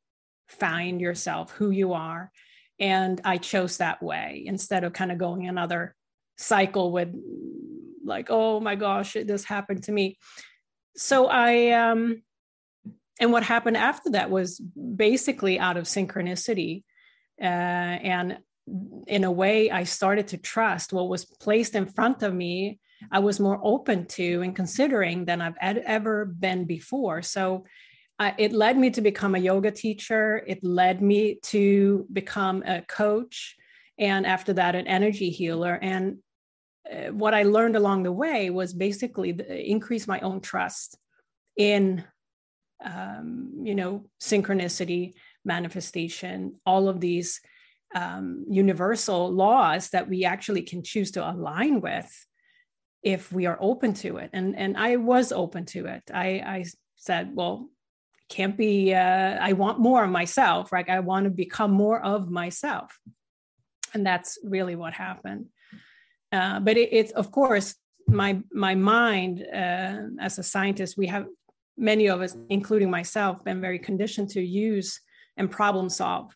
find 0.48 1.02
yourself 1.02 1.52
who 1.52 1.72
you 1.72 1.94
are. 1.94 2.32
And 2.80 3.20
i 3.26 3.38
chose 3.38 3.78
that 3.78 4.02
way 4.02 4.44
instead 4.46 4.84
of 4.84 4.94
kind 4.94 5.12
of 5.12 5.18
going 5.18 5.48
another 5.48 5.96
cycle 6.38 6.92
with 6.92 7.10
like 8.04 8.28
oh 8.30 8.60
my 8.60 8.76
gosh 8.76 9.14
this 9.14 9.44
happened 9.44 9.84
to 9.84 9.92
me. 9.92 10.18
So 10.96 11.28
i 11.28 11.72
um 11.72 12.22
and 13.20 13.32
what 13.32 13.44
happened 13.44 13.78
after 13.78 14.12
that 14.12 14.30
was 14.30 14.60
basically 14.60 15.60
out 15.60 15.78
of 15.78 15.86
synchronicity 15.86 16.84
uh, 17.42 17.96
and 18.14 18.38
in 19.08 19.24
a 19.24 19.32
way 19.32 19.72
i 19.72 19.84
started 19.84 20.28
to 20.28 20.38
trust 20.38 20.94
what 20.94 21.10
was 21.10 21.26
placed 21.26 21.74
in 21.76 21.88
front 21.88 22.22
of 22.22 22.34
me 22.34 22.80
i 23.12 23.20
was 23.20 23.40
more 23.40 23.60
open 23.64 24.06
to 24.06 24.42
and 24.42 24.56
considering 24.56 25.26
than 25.26 25.42
i've 25.42 25.58
ed- 25.62 25.84
ever 25.86 26.26
been 26.26 26.66
before. 26.66 27.22
So 27.22 27.66
uh, 28.20 28.32
it 28.38 28.52
led 28.52 28.78
me 28.78 28.92
to 28.92 29.02
become 29.02 29.34
a 29.34 29.40
yoga 29.40 29.72
teacher. 29.72 30.44
It 30.46 30.64
led 30.64 31.02
me 31.02 31.40
to 31.44 32.06
become 32.14 32.62
a 32.64 32.84
coach 32.84 33.56
and 33.98 34.28
after 34.28 34.54
that 34.54 34.76
an 34.76 34.86
energy 34.86 35.32
healer. 35.32 35.74
And 35.82 36.20
uh, 36.92 37.12
what 37.12 37.34
i 37.34 37.44
learned 37.44 37.76
along 37.76 38.04
the 38.04 38.12
way 38.12 38.50
was 38.50 38.74
basically 38.74 39.32
the, 39.32 39.70
increase 39.70 40.08
my 40.08 40.20
own 40.22 40.42
trust 40.42 40.98
in 41.56 42.04
um, 42.84 43.52
you 43.64 43.76
know 43.76 44.06
synchronicity 44.20 45.14
manifestation 45.46 46.56
all 46.66 46.90
of 46.90 47.00
these 47.00 47.40
um, 47.94 48.46
universal 48.50 49.32
laws 49.32 49.90
that 49.90 50.10
we 50.10 50.26
actually 50.26 50.64
can 50.64 50.82
choose 50.84 51.12
to 51.12 51.30
align 51.30 51.82
with 51.82 52.10
if 53.04 53.32
we 53.32 53.46
are 53.46 53.58
open 53.60 53.94
to 53.94 54.18
it. 54.18 54.30
And 54.34 54.56
and 54.58 54.78
i 54.78 54.96
was 54.96 55.32
open 55.32 55.66
to 55.66 55.86
it. 55.86 56.04
I 56.14 56.28
i 56.58 56.66
said 56.96 57.32
well 57.36 57.70
can't 58.30 58.56
be 58.56 58.94
uh, 58.94 59.38
i 59.42 59.54
want 59.54 59.80
more 59.80 60.04
of 60.04 60.10
myself 60.10 60.72
right? 60.72 60.90
I 60.90 61.00
want 61.00 61.26
to 61.26 61.30
become 61.30 61.72
more 61.72 62.02
of 62.02 62.30
myself. 62.30 62.98
And 63.94 64.06
that's 64.06 64.38
really 64.44 64.76
what 64.76 64.94
happened. 64.94 65.48
Uh, 66.32 66.62
but 66.62 66.78
it, 66.78 66.90
it's 66.94 67.12
of 67.12 67.32
course 67.32 67.76
my 68.08 68.40
my 68.52 68.76
mind 68.76 69.46
uh, 69.54 69.98
as 70.20 70.40
a 70.40 70.44
scientist 70.44 70.98
we 70.98 71.08
have 71.08 71.26
many 71.78 72.08
of 72.08 72.22
us 72.22 72.38
including 72.50 72.90
myself 72.90 73.44
been 73.44 73.62
very 73.62 73.80
conditioned 73.80 74.30
to 74.30 74.42
use 74.42 75.00
and 75.38 75.50
problem 75.50 75.90
solve 75.90 76.34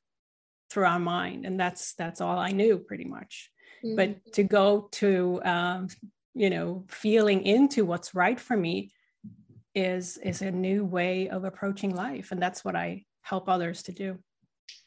through 0.70 0.86
our 0.86 1.00
mind. 1.00 1.46
And 1.46 1.60
that's 1.60 1.94
that's 1.94 2.22
all 2.22 2.38
i 2.40 2.52
knew 2.52 2.78
pretty 2.80 3.06
much. 3.06 3.52
Mm-hmm. 3.84 3.96
but 3.96 4.34
to 4.34 4.44
go 4.44 4.88
to 4.94 5.42
um, 5.44 5.88
you 6.36 6.50
know 6.50 6.84
feeling 6.88 7.42
into 7.44 7.86
what's 7.86 8.14
right 8.14 8.40
for 8.40 8.56
me 8.56 8.92
is 9.74 10.18
is 10.18 10.42
a 10.42 10.52
new 10.52 10.86
way 10.86 11.28
of 11.30 11.44
approaching 11.44 11.96
life 11.96 12.32
and 12.32 12.42
that's 12.42 12.64
what 12.64 12.76
i 12.76 13.04
help 13.22 13.50
others 13.50 13.82
to 13.82 13.92
do 13.92 14.18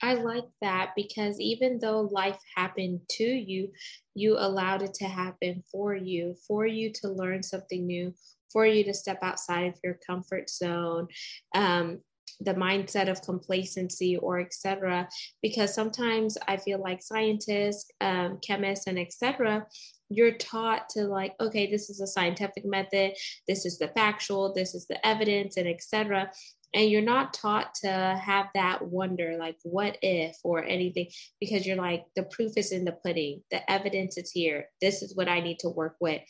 I 0.02 0.14
like 0.14 0.45
that 0.61 0.93
because 0.95 1.40
even 1.40 1.78
though 1.81 2.02
life 2.12 2.38
happened 2.57 3.00
to 3.11 3.25
you, 3.25 3.73
you 4.14 4.37
allowed 4.38 4.83
it 4.83 4.95
to 4.95 5.07
happen 5.07 5.62
for 5.71 5.95
you, 5.95 6.37
for 6.47 6.67
you 6.67 6.93
to 6.95 7.09
learn 7.09 7.43
something 7.43 7.87
new, 7.87 8.14
for 8.52 8.67
you 8.67 8.85
to 8.85 8.95
step 8.95 9.19
outside 9.23 9.67
of 9.67 9.78
your 9.83 9.99
comfort 10.07 10.50
zone, 10.50 11.09
um, 11.55 12.00
the 12.40 12.55
mindset 12.55 13.09
of 13.09 13.23
complacency 13.23 14.17
or 14.17 14.38
etc. 14.38 15.09
Because 15.43 15.75
sometimes 15.75 16.38
I 16.47 16.57
feel 16.57 16.81
like 16.81 17.02
scientists, 17.02 17.90
um, 18.00 18.38
chemists, 18.40 18.87
and 18.87 18.99
etc. 18.99 19.67
You're 20.10 20.32
taught 20.32 20.88
to 20.90 21.04
like, 21.04 21.34
okay, 21.40 21.70
this 21.70 21.90
is 21.90 22.00
a 22.00 22.06
scientific 22.06 22.64
method, 22.64 23.12
this 23.46 23.66
is 23.66 23.78
the 23.78 23.88
factual, 23.88 24.54
this 24.54 24.74
is 24.74 24.86
the 24.86 25.04
evidence, 25.06 25.56
and 25.56 25.68
etc 25.68 26.30
and 26.74 26.90
you're 26.90 27.00
not 27.00 27.32
taught 27.32 27.74
to 27.74 27.88
have 27.88 28.46
that 28.54 28.82
wonder 28.82 29.36
like 29.38 29.56
what 29.62 29.96
if 30.02 30.36
or 30.44 30.62
anything 30.64 31.08
because 31.40 31.66
you're 31.66 31.76
like 31.76 32.04
the 32.14 32.24
proof 32.24 32.52
is 32.56 32.72
in 32.72 32.84
the 32.84 32.92
pudding. 32.92 33.42
The 33.50 33.68
evidence 33.70 34.18
is 34.18 34.30
here. 34.30 34.66
This 34.80 35.02
is 35.02 35.16
what 35.16 35.28
i 35.28 35.40
need 35.40 35.58
to 35.60 35.68
work 35.68 35.96
with 36.00 36.20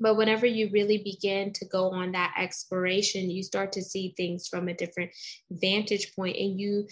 but 0.00 0.16
whenever 0.16 0.46
you 0.46 0.70
really 0.72 0.98
begin 0.98 1.52
to 1.52 1.66
go 1.66 1.90
on 1.90 2.12
that 2.12 2.34
exploration, 2.38 3.30
you 3.30 3.42
start 3.42 3.72
to 3.72 3.82
see 3.82 4.14
things 4.16 4.48
from 4.48 4.68
a 4.68 4.74
different 4.74 5.10
vantage 5.50 6.14
point 6.16 6.36
and 6.36 6.58
you 6.58 6.86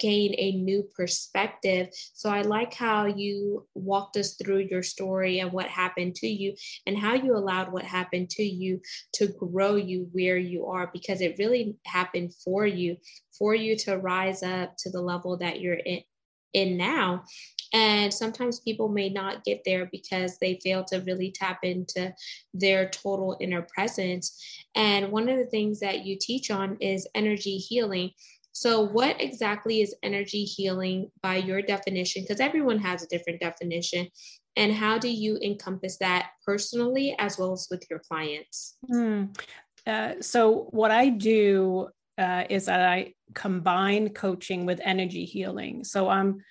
gain 0.00 0.34
a 0.38 0.52
new 0.52 0.88
perspective. 0.96 1.88
So 2.14 2.30
I 2.30 2.42
like 2.42 2.74
how 2.74 3.06
you 3.06 3.66
walked 3.74 4.16
us 4.16 4.34
through 4.34 4.68
your 4.70 4.82
story 4.82 5.40
and 5.40 5.52
what 5.52 5.66
happened 5.66 6.14
to 6.16 6.26
you 6.26 6.54
and 6.86 6.98
how 6.98 7.14
you 7.14 7.36
allowed 7.36 7.72
what 7.72 7.84
happened 7.84 8.30
to 8.30 8.42
you 8.42 8.80
to 9.14 9.28
grow 9.28 9.76
you 9.76 10.08
where 10.12 10.38
you 10.38 10.66
are 10.66 10.90
because 10.92 11.20
it 11.20 11.36
really 11.38 11.76
happened 11.86 12.32
for 12.44 12.66
you, 12.66 12.96
for 13.38 13.54
you 13.54 13.76
to 13.76 13.98
rise 13.98 14.42
up 14.42 14.76
to 14.78 14.90
the 14.90 15.00
level 15.00 15.36
that 15.36 15.60
you're 15.60 15.74
in, 15.74 16.00
in 16.52 16.76
now 16.76 17.24
and 17.72 18.12
sometimes 18.12 18.60
people 18.60 18.88
may 18.88 19.08
not 19.08 19.44
get 19.44 19.62
there 19.64 19.88
because 19.90 20.38
they 20.38 20.60
fail 20.62 20.84
to 20.84 21.00
really 21.00 21.30
tap 21.30 21.60
into 21.62 22.14
their 22.52 22.88
total 22.90 23.36
inner 23.40 23.62
presence. 23.62 24.38
And 24.74 25.10
one 25.10 25.28
of 25.28 25.38
the 25.38 25.46
things 25.46 25.80
that 25.80 26.04
you 26.04 26.16
teach 26.20 26.50
on 26.50 26.76
is 26.80 27.08
energy 27.14 27.56
healing. 27.56 28.10
So, 28.54 28.82
what 28.82 29.20
exactly 29.20 29.80
is 29.80 29.94
energy 30.02 30.44
healing 30.44 31.10
by 31.22 31.36
your 31.36 31.62
definition? 31.62 32.22
Because 32.22 32.40
everyone 32.40 32.78
has 32.80 33.02
a 33.02 33.08
different 33.08 33.40
definition. 33.40 34.08
And 34.56 34.74
how 34.74 34.98
do 34.98 35.08
you 35.08 35.38
encompass 35.42 35.96
that 35.98 36.32
personally 36.44 37.16
as 37.18 37.38
well 37.38 37.52
as 37.52 37.68
with 37.70 37.84
your 37.88 38.00
clients? 38.00 38.76
Mm. 38.90 39.34
Uh, 39.86 40.14
so, 40.20 40.68
what 40.70 40.90
I 40.90 41.08
do 41.08 41.88
uh, 42.18 42.44
is 42.50 42.66
that 42.66 42.80
I 42.80 43.14
combine 43.32 44.10
coaching 44.10 44.66
with 44.66 44.82
energy 44.84 45.24
healing. 45.24 45.84
So, 45.84 46.10
I'm 46.10 46.42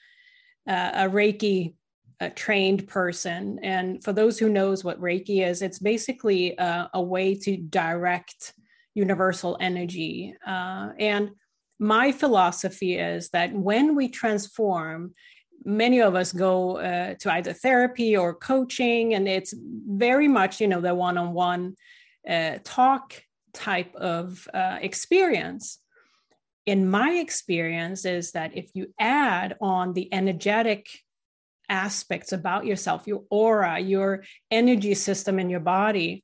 uh, 0.68 0.92
a 0.94 1.10
Reiki 1.10 1.74
a 2.22 2.30
trained 2.30 2.88
person. 2.88 3.60
And 3.64 4.02
for 4.04 4.14
those 4.14 4.38
who 4.38 4.48
knows 4.48 4.84
what 4.84 5.02
Reiki 5.02 5.46
is, 5.46 5.64
it's 5.64 5.80
basically 5.80 6.56
a, 6.56 6.90
a 6.94 7.02
way 7.02 7.34
to 7.34 7.58
direct 7.58 8.54
universal 8.94 9.58
energy. 9.60 10.36
Uh, 10.46 10.90
and 11.00 11.32
my 11.80 12.12
philosophy 12.12 13.00
is 13.00 13.30
that 13.30 13.52
when 13.54 13.96
we 13.96 14.08
transform, 14.08 15.16
many 15.66 16.00
of 16.00 16.14
us 16.14 16.32
go 16.32 16.78
uh, 16.78 17.16
to 17.16 17.34
either 17.34 17.54
therapy 17.54 18.16
or 18.16 18.36
coaching, 18.36 19.16
and 19.16 19.28
it's 19.28 19.56
very 19.88 20.28
much, 20.28 20.62
you 20.62 20.68
know, 20.68 20.82
the 20.82 20.94
one-on-one 20.94 21.76
uh, 22.30 22.60
talk 22.64 23.16
type 23.54 23.96
of 23.96 24.48
uh, 24.54 24.78
experience 24.80 25.80
in 26.66 26.90
my 26.90 27.12
experience 27.12 28.06
is 28.06 28.32
that 28.32 28.56
if 28.56 28.70
you 28.74 28.94
add 29.00 29.58
on 29.62 29.94
the 29.94 30.14
energetic 30.14 30.88
aspects 31.70 32.34
about 32.34 32.66
yourself 32.66 33.08
your 33.08 33.24
aura 33.30 33.80
your 33.80 34.24
energy 34.50 34.94
system 34.94 35.40
in 35.40 35.50
your 35.50 35.62
body 35.62 36.24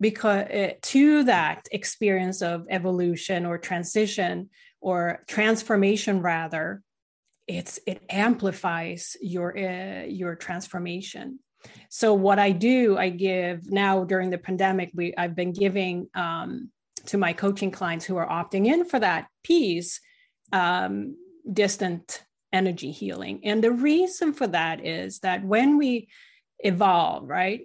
because 0.00 0.44
uh, 0.48 0.72
to 0.82 1.22
that 1.22 1.68
experience 1.70 2.42
of 2.42 2.66
evolution 2.68 3.46
or 3.46 3.58
transition 3.58 4.50
or 4.80 5.22
transformation 5.28 6.20
rather 6.20 6.82
it's 7.46 7.78
it 7.86 8.02
amplifies 8.08 9.16
your 9.20 9.56
uh, 9.56 10.04
your 10.06 10.34
transformation. 10.36 11.38
So 11.88 12.14
what 12.14 12.38
i 12.38 12.50
do 12.50 12.98
i 12.98 13.08
give 13.08 13.70
now 13.70 14.04
during 14.04 14.30
the 14.30 14.38
pandemic 14.38 14.90
we 14.94 15.14
i've 15.16 15.36
been 15.36 15.52
giving 15.52 16.08
um, 16.14 16.70
to 17.06 17.18
my 17.18 17.32
coaching 17.32 17.70
clients 17.70 18.04
who 18.04 18.16
are 18.16 18.28
opting 18.28 18.66
in 18.66 18.84
for 18.84 18.98
that 18.98 19.26
piece 19.42 20.00
um, 20.52 21.16
distant 21.52 22.24
energy 22.52 22.90
healing. 22.90 23.40
And 23.44 23.62
the 23.64 23.72
reason 23.72 24.32
for 24.32 24.46
that 24.48 24.84
is 24.84 25.20
that 25.20 25.44
when 25.44 25.78
we 25.78 26.08
evolve, 26.58 27.28
right, 27.28 27.62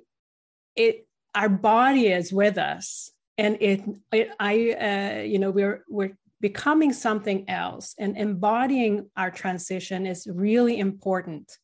it 0.75 1.05
our 1.35 1.49
body 1.49 2.07
is 2.07 2.33
with 2.33 2.57
us, 2.57 3.11
and 3.37 3.57
it, 3.61 3.83
it 4.11 4.31
I, 4.39 4.71
uh, 4.71 5.21
you 5.21 5.39
know, 5.39 5.51
we're 5.51 5.83
we're 5.87 6.17
becoming 6.41 6.93
something 6.93 7.49
else, 7.49 7.93
and 7.99 8.17
embodying 8.17 9.09
our 9.15 9.29
transition 9.29 10.05
is 10.07 10.27
really 10.31 10.79
important 10.79 11.55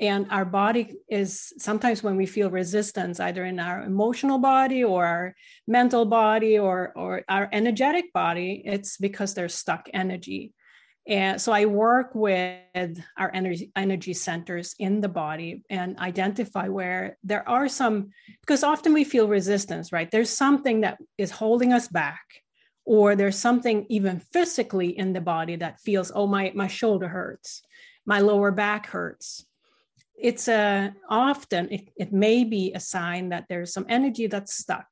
and 0.00 0.26
our 0.30 0.44
body 0.44 0.94
is 1.08 1.52
sometimes 1.58 2.02
when 2.02 2.16
we 2.16 2.26
feel 2.26 2.50
resistance 2.50 3.20
either 3.20 3.44
in 3.44 3.60
our 3.60 3.82
emotional 3.82 4.38
body 4.38 4.82
or 4.82 5.04
our 5.04 5.34
mental 5.66 6.04
body 6.06 6.58
or 6.58 6.92
or 6.96 7.22
our 7.28 7.48
energetic 7.52 8.12
body 8.12 8.62
it's 8.64 8.96
because 8.96 9.34
there's 9.34 9.54
stuck 9.54 9.88
energy. 9.92 10.52
And 11.06 11.40
so 11.40 11.52
i 11.52 11.66
work 11.66 12.14
with 12.14 13.02
our 13.18 13.30
energy 13.34 13.72
energy 13.76 14.14
centers 14.14 14.74
in 14.78 15.00
the 15.00 15.08
body 15.08 15.62
and 15.68 15.98
identify 15.98 16.68
where 16.68 17.18
there 17.24 17.46
are 17.48 17.68
some 17.68 18.10
because 18.40 18.62
often 18.62 18.92
we 18.92 19.04
feel 19.04 19.28
resistance 19.28 19.92
right? 19.92 20.10
There's 20.10 20.30
something 20.30 20.82
that 20.82 20.98
is 21.18 21.30
holding 21.30 21.72
us 21.72 21.88
back 21.88 22.24
or 22.84 23.14
there's 23.14 23.38
something 23.38 23.86
even 23.88 24.20
physically 24.32 24.96
in 24.96 25.12
the 25.12 25.20
body 25.20 25.56
that 25.56 25.80
feels 25.80 26.12
oh 26.14 26.26
my 26.26 26.52
my 26.54 26.66
shoulder 26.66 27.08
hurts 27.08 27.62
my 28.06 28.20
lower 28.20 28.50
back 28.50 28.86
hurts 28.86 29.44
it's 30.22 30.48
a 30.48 30.94
often 31.08 31.68
it, 31.70 31.88
it 31.96 32.12
may 32.12 32.44
be 32.44 32.72
a 32.74 32.80
sign 32.80 33.30
that 33.30 33.44
there's 33.48 33.72
some 33.72 33.86
energy 33.88 34.26
that's 34.26 34.54
stuck 34.54 34.86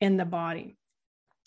in 0.00 0.16
the 0.16 0.24
body 0.24 0.76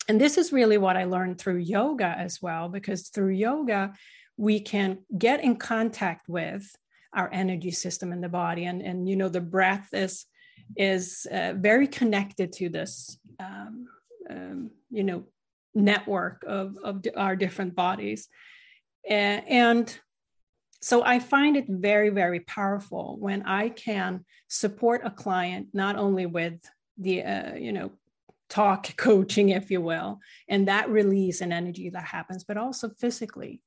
and 0.08 0.20
this 0.20 0.36
is 0.38 0.52
really 0.52 0.78
what 0.78 0.96
i 0.96 1.04
learned 1.04 1.38
through 1.38 1.56
yoga 1.56 2.14
as 2.18 2.40
well 2.42 2.68
because 2.68 3.08
through 3.08 3.30
yoga 3.30 3.92
we 4.36 4.60
can 4.60 4.98
get 5.16 5.42
in 5.42 5.56
contact 5.56 6.28
with 6.28 6.64
our 7.14 7.28
energy 7.32 7.70
system 7.70 8.12
in 8.12 8.20
the 8.20 8.28
body 8.28 8.64
and 8.66 8.82
and 8.82 9.08
you 9.08 9.16
know 9.16 9.28
the 9.28 9.40
breath 9.40 9.88
is 9.92 10.26
is 10.76 11.26
uh, 11.32 11.54
very 11.56 11.88
connected 11.88 12.52
to 12.52 12.68
this 12.68 13.18
um, 13.40 13.86
um, 14.28 14.70
you 14.90 15.02
know 15.02 15.24
network 15.74 16.44
of, 16.46 16.76
of 16.82 17.04
our 17.16 17.36
different 17.36 17.74
bodies. 17.74 18.28
And 19.08 19.98
so 20.82 21.04
I 21.04 21.18
find 21.18 21.56
it 21.56 21.66
very, 21.68 22.08
very 22.08 22.40
powerful 22.40 23.16
when 23.18 23.42
I 23.42 23.68
can 23.68 24.24
support 24.48 25.02
a 25.04 25.10
client 25.10 25.68
not 25.72 25.96
only 25.96 26.26
with 26.26 26.58
the, 26.96 27.22
uh, 27.22 27.54
you 27.54 27.72
know, 27.72 27.92
talk 28.48 28.94
coaching, 28.96 29.50
if 29.50 29.70
you 29.70 29.80
will, 29.80 30.20
and 30.48 30.68
that 30.68 30.88
release 30.88 31.40
and 31.40 31.52
energy 31.52 31.90
that 31.90 32.04
happens, 32.04 32.44
but 32.44 32.56
also 32.56 32.90
physically 32.98 33.60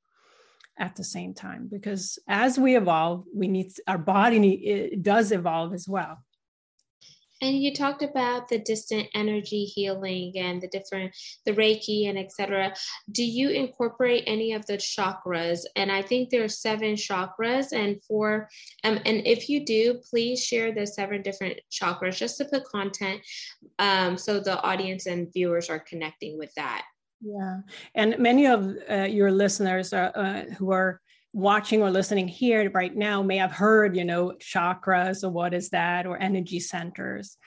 at 0.78 0.96
the 0.96 1.04
same 1.04 1.34
time. 1.34 1.70
Because 1.72 2.18
as 2.28 2.58
we 2.58 2.76
evolve, 2.76 3.26
we 3.34 3.48
need 3.48 3.72
our 3.88 4.00
body 4.00 4.40
need, 4.40 5.04
does 5.04 5.32
evolve 5.32 5.74
as 5.74 5.88
well. 5.88 6.18
And 7.44 7.62
you 7.62 7.74
talked 7.74 8.04
about 8.04 8.48
the 8.48 8.60
distant 8.60 9.10
energy 9.14 9.66
healing 9.66 10.32
and 10.38 10.62
the 10.62 10.70
different, 10.70 11.14
the 11.46 11.52
Reiki 11.52 12.08
and 12.08 12.18
etc. 12.18 12.74
Do 13.12 13.22
you 13.22 13.50
incorporate 13.50 14.24
any 14.28 14.54
of 14.54 14.66
the 14.66 14.78
chakras? 14.78 15.66
And 15.76 15.92
I 15.92 16.02
think 16.02 16.30
there 16.30 16.46
are 16.46 16.48
seven 16.48 16.96
chakras 16.96 17.74
and 17.74 18.02
four. 18.06 18.48
Um, 18.86 18.98
and 19.06 19.28
if 19.28 19.50
you 19.50 19.66
do, 19.66 20.00
please 20.10 20.42
share 20.42 20.74
the 20.74 20.88
seven 20.88 21.22
different 21.22 21.60
chakras 21.70 22.16
just 22.16 22.38
to 22.38 22.46
put 22.46 22.64
content 22.64 23.20
um, 23.78 24.18
so 24.18 24.40
the 24.40 24.62
audience 24.62 25.06
and 25.06 25.32
viewers 25.34 25.70
are 25.70 25.80
connecting 25.80 26.38
with 26.38 26.54
that. 26.56 26.86
Yeah, 27.20 27.60
and 27.96 28.18
many 28.20 28.48
of 28.48 28.74
uh, 28.90 29.08
your 29.10 29.32
listeners 29.32 29.92
are, 29.92 30.12
uh, 30.16 30.44
who 30.58 30.72
are 30.72 31.02
watching 31.34 31.82
or 31.82 31.90
listening 31.90 32.28
here 32.28 32.70
right 32.72 32.96
now 32.96 33.24
may 33.24 33.38
have 33.38 33.52
heard, 33.52 33.98
you 33.98 34.06
know, 34.06 34.34
chakras 34.40 35.24
or 35.24 35.30
what 35.30 35.54
is 35.54 35.70
that 35.70 36.06
or 36.06 36.18
energy 36.18 36.60
centers. 36.60 37.38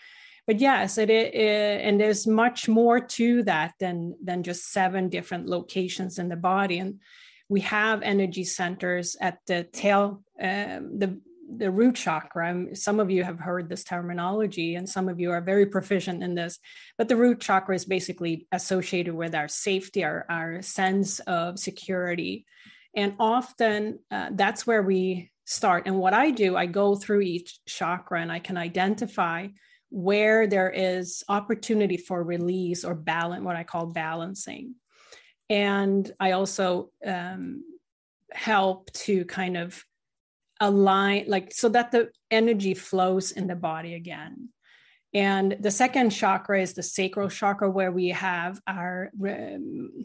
But 0.46 0.60
yes, 0.60 0.98
it, 0.98 1.10
it, 1.10 1.34
and 1.34 2.00
there's 2.00 2.26
much 2.26 2.68
more 2.68 3.00
to 3.00 3.42
that 3.44 3.74
than 3.80 4.16
than 4.22 4.42
just 4.42 4.70
seven 4.72 5.08
different 5.08 5.46
locations 5.46 6.18
in 6.18 6.28
the 6.28 6.36
body. 6.36 6.78
And 6.78 7.00
we 7.48 7.60
have 7.62 8.02
energy 8.02 8.44
centers 8.44 9.16
at 9.20 9.38
the 9.46 9.64
tail, 9.64 10.22
um, 10.40 10.98
the 10.98 11.20
the 11.48 11.70
root 11.70 11.94
chakra. 11.94 12.74
Some 12.74 13.00
of 13.00 13.10
you 13.10 13.24
have 13.24 13.38
heard 13.38 13.68
this 13.68 13.84
terminology, 13.84 14.74
and 14.74 14.88
some 14.88 15.08
of 15.08 15.20
you 15.20 15.30
are 15.30 15.40
very 15.40 15.66
proficient 15.66 16.22
in 16.22 16.34
this. 16.34 16.58
But 16.98 17.08
the 17.08 17.16
root 17.16 17.40
chakra 17.40 17.74
is 17.74 17.84
basically 17.84 18.46
associated 18.52 19.14
with 19.14 19.34
our 19.34 19.48
safety, 19.48 20.04
our, 20.04 20.26
our 20.28 20.62
sense 20.62 21.20
of 21.20 21.58
security, 21.58 22.46
and 22.96 23.14
often 23.20 24.00
uh, 24.10 24.30
that's 24.32 24.66
where 24.66 24.82
we 24.82 25.30
start. 25.44 25.86
And 25.86 25.98
what 25.98 26.14
I 26.14 26.30
do, 26.30 26.56
I 26.56 26.66
go 26.66 26.96
through 26.96 27.20
each 27.20 27.60
chakra 27.66 28.20
and 28.20 28.32
I 28.32 28.40
can 28.40 28.56
identify 28.56 29.48
where 29.90 30.48
there 30.48 30.70
is 30.70 31.22
opportunity 31.28 31.96
for 31.96 32.22
release 32.22 32.84
or 32.84 32.94
balance, 32.94 33.44
what 33.44 33.54
I 33.54 33.62
call 33.62 33.86
balancing. 33.86 34.74
And 35.48 36.10
I 36.18 36.32
also 36.32 36.90
um, 37.06 37.62
help 38.32 38.90
to 38.92 39.24
kind 39.26 39.56
of 39.56 39.84
align, 40.60 41.26
like, 41.28 41.54
so 41.54 41.68
that 41.68 41.92
the 41.92 42.10
energy 42.30 42.74
flows 42.74 43.30
in 43.30 43.46
the 43.46 43.54
body 43.54 43.94
again. 43.94 44.48
And 45.14 45.56
the 45.60 45.70
second 45.70 46.10
chakra 46.10 46.60
is 46.60 46.72
the 46.72 46.82
sacral 46.82 47.28
chakra, 47.28 47.70
where 47.70 47.92
we 47.92 48.08
have 48.08 48.60
our 48.66 49.12
um, 49.22 50.04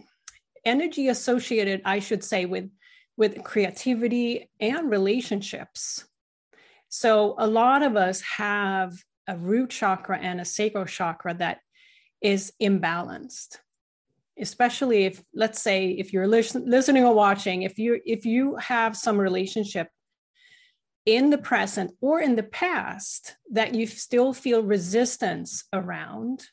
energy 0.63 1.07
associated, 1.07 1.81
I 1.86 2.00
should 2.00 2.24
say, 2.24 2.45
with 2.45 2.69
with 3.17 3.43
creativity 3.43 4.49
and 4.59 4.89
relationships. 4.89 6.05
So, 6.89 7.35
a 7.37 7.47
lot 7.47 7.83
of 7.83 7.95
us 7.95 8.21
have 8.21 8.93
a 9.27 9.37
root 9.37 9.69
chakra 9.69 10.17
and 10.17 10.41
a 10.41 10.45
sacral 10.45 10.85
chakra 10.85 11.33
that 11.35 11.59
is 12.21 12.53
imbalanced 12.61 13.57
especially 14.39 15.05
if 15.05 15.23
let's 15.33 15.61
say 15.61 15.89
if 15.89 16.11
you're 16.13 16.27
listen, 16.27 16.65
listening 16.65 17.03
or 17.03 17.13
watching 17.13 17.61
if 17.61 17.77
you 17.77 17.99
if 18.05 18.25
you 18.25 18.55
have 18.55 18.97
some 18.97 19.17
relationship 19.17 19.87
in 21.05 21.29
the 21.29 21.37
present 21.37 21.91
or 22.01 22.19
in 22.19 22.35
the 22.35 22.43
past 22.43 23.35
that 23.51 23.74
you 23.74 23.87
still 23.87 24.33
feel 24.33 24.63
resistance 24.63 25.65
around 25.74 26.43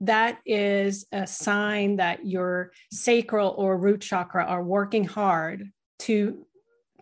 that 0.00 0.38
is 0.44 1.06
a 1.12 1.26
sign 1.26 1.96
that 1.96 2.26
your 2.26 2.72
sacral 2.92 3.54
or 3.56 3.78
root 3.78 4.02
chakra 4.02 4.44
are 4.44 4.62
working 4.62 5.04
hard 5.04 5.70
to 6.00 6.46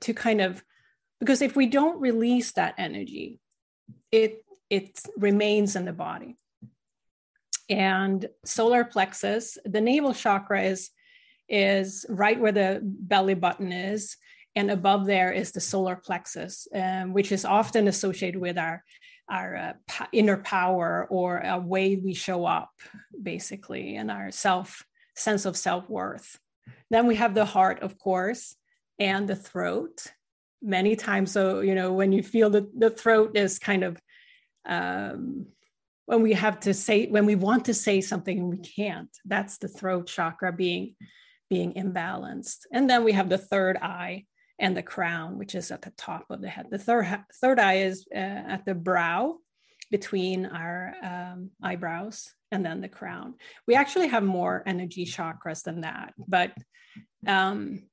to 0.00 0.14
kind 0.14 0.40
of 0.40 0.62
because 1.20 1.42
if 1.42 1.56
we 1.56 1.66
don't 1.66 2.00
release 2.00 2.52
that 2.52 2.74
energy 2.78 3.40
it 4.12 4.44
it 4.70 4.98
remains 5.16 5.76
in 5.76 5.84
the 5.84 5.92
body. 5.92 6.36
And 7.68 8.26
solar 8.44 8.84
plexus 8.84 9.58
the 9.64 9.80
navel 9.80 10.14
chakra 10.14 10.62
is 10.62 10.90
is 11.48 12.06
right 12.08 12.38
where 12.38 12.52
the 12.52 12.80
belly 12.82 13.34
button 13.34 13.72
is 13.72 14.16
and 14.56 14.70
above 14.70 15.06
there 15.06 15.32
is 15.32 15.52
the 15.52 15.60
solar 15.60 15.96
plexus 15.96 16.68
um, 16.74 17.12
which 17.12 17.32
is 17.32 17.44
often 17.44 17.88
associated 17.88 18.40
with 18.40 18.56
our 18.56 18.82
our 19.28 19.56
uh, 19.56 20.06
inner 20.12 20.36
power 20.36 21.06
or 21.10 21.38
a 21.38 21.58
way 21.58 21.96
we 21.96 22.14
show 22.14 22.44
up 22.44 22.70
basically 23.22 23.96
and 23.96 24.10
our 24.10 24.30
self 24.30 24.84
sense 25.16 25.44
of 25.44 25.56
self-worth. 25.56 26.38
Then 26.90 27.06
we 27.06 27.16
have 27.16 27.34
the 27.34 27.44
heart 27.44 27.80
of 27.80 27.98
course 27.98 28.56
and 28.98 29.28
the 29.28 29.36
throat. 29.36 30.06
Many 30.62 30.96
times 30.96 31.32
so 31.32 31.60
you 31.60 31.74
know 31.74 31.92
when 31.92 32.12
you 32.12 32.22
feel 32.22 32.50
that 32.50 32.78
the 32.78 32.90
throat 32.90 33.36
is 33.36 33.58
kind 33.58 33.84
of 33.84 34.00
um, 34.66 35.46
when 36.06 36.22
we 36.22 36.32
have 36.32 36.60
to 36.60 36.74
say 36.74 37.06
when 37.06 37.26
we 37.26 37.34
want 37.34 37.66
to 37.66 37.74
say 37.74 38.00
something 38.00 38.38
and 38.38 38.48
we 38.48 38.58
can't 38.58 39.10
that's 39.26 39.58
the 39.58 39.68
throat 39.68 40.06
chakra 40.06 40.52
being 40.52 40.94
being 41.50 41.74
imbalanced. 41.74 42.60
And 42.72 42.88
then 42.88 43.04
we 43.04 43.12
have 43.12 43.28
the 43.28 43.38
third 43.38 43.76
eye 43.76 44.24
and 44.58 44.76
the 44.76 44.82
crown, 44.82 45.38
which 45.38 45.54
is 45.54 45.70
at 45.70 45.82
the 45.82 45.92
top 45.96 46.26
of 46.30 46.40
the 46.40 46.48
head. 46.48 46.66
The 46.70 46.78
third, 46.78 47.06
third 47.40 47.58
eye 47.58 47.78
is 47.78 48.06
uh, 48.14 48.18
at 48.18 48.64
the 48.64 48.74
brow 48.74 49.38
between 49.90 50.46
our 50.46 50.94
um, 51.02 51.50
eyebrows 51.62 52.32
and 52.50 52.64
then 52.64 52.80
the 52.80 52.88
crown. 52.88 53.34
We 53.66 53.74
actually 53.74 54.08
have 54.08 54.22
more 54.22 54.62
energy 54.66 55.04
chakras 55.04 55.62
than 55.62 55.82
that, 55.82 56.14
but 56.28 56.52
um, 57.26 57.84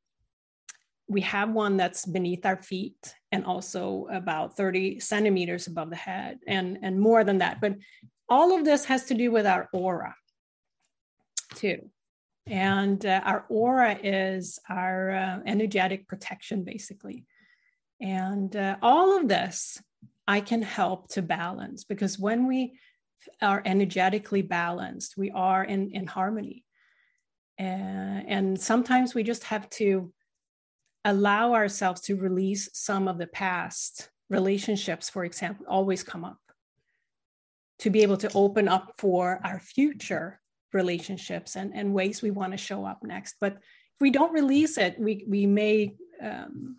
we 1.07 1.21
have 1.21 1.51
one 1.51 1.77
that's 1.77 2.05
beneath 2.05 2.45
our 2.45 2.61
feet 2.61 3.15
and 3.31 3.43
also 3.43 4.07
about 4.11 4.55
30 4.55 4.99
centimeters 4.99 5.67
above 5.67 5.89
the 5.89 5.95
head 5.95 6.39
and, 6.47 6.77
and 6.81 6.99
more 6.99 7.23
than 7.23 7.39
that. 7.39 7.59
But 7.59 7.75
all 8.29 8.57
of 8.57 8.63
this 8.63 8.85
has 8.85 9.05
to 9.05 9.13
do 9.13 9.29
with 9.29 9.45
our 9.45 9.67
aura 9.73 10.15
too. 11.55 11.89
And 12.51 13.05
uh, 13.05 13.21
our 13.23 13.45
aura 13.47 13.97
is 14.03 14.59
our 14.67 15.11
uh, 15.11 15.39
energetic 15.45 16.05
protection, 16.05 16.65
basically. 16.65 17.25
And 18.01 18.53
uh, 18.53 18.75
all 18.81 19.17
of 19.17 19.29
this 19.29 19.81
I 20.27 20.41
can 20.41 20.61
help 20.61 21.07
to 21.11 21.21
balance 21.21 21.85
because 21.85 22.19
when 22.19 22.47
we 22.47 22.77
are 23.41 23.61
energetically 23.65 24.41
balanced, 24.41 25.15
we 25.15 25.31
are 25.31 25.63
in, 25.63 25.91
in 25.91 26.07
harmony. 26.07 26.65
and 27.57 28.59
sometimes 28.59 29.15
we 29.15 29.23
just 29.23 29.45
have 29.45 29.69
to 29.69 30.11
allow 31.05 31.53
ourselves 31.53 32.01
to 32.01 32.15
release 32.15 32.69
some 32.73 33.07
of 33.07 33.17
the 33.17 33.27
past 33.27 34.09
relationships, 34.29 35.09
for 35.09 35.23
example, 35.23 35.65
always 35.69 36.03
come 36.03 36.25
up 36.25 36.39
to 37.79 37.89
be 37.89 38.01
able 38.01 38.17
to 38.17 38.31
open 38.33 38.67
up 38.67 38.93
for 38.97 39.39
our 39.43 39.59
future 39.59 40.41
relationships 40.73 41.55
and, 41.55 41.73
and 41.75 41.93
ways 41.93 42.21
we 42.21 42.31
want 42.31 42.51
to 42.53 42.57
show 42.57 42.85
up 42.85 43.03
next. 43.03 43.35
But 43.39 43.53
if 43.53 43.99
we 44.01 44.11
don't 44.11 44.33
release 44.33 44.77
it, 44.77 44.99
we, 44.99 45.25
we 45.27 45.45
may 45.45 45.95
um, 46.21 46.77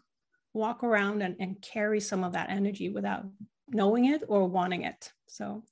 walk 0.55 0.85
around 0.85 1.23
and, 1.23 1.37
and 1.41 1.61
carry 1.61 2.01
some 2.01 2.25
of 2.25 2.33
that 2.33 2.51
energy 2.51 2.89
without 2.89 3.25
knowing 3.69 4.07
it 4.07 4.23
or 4.29 4.47
wanting 4.47 4.83
it. 4.83 5.13
So 5.27 5.65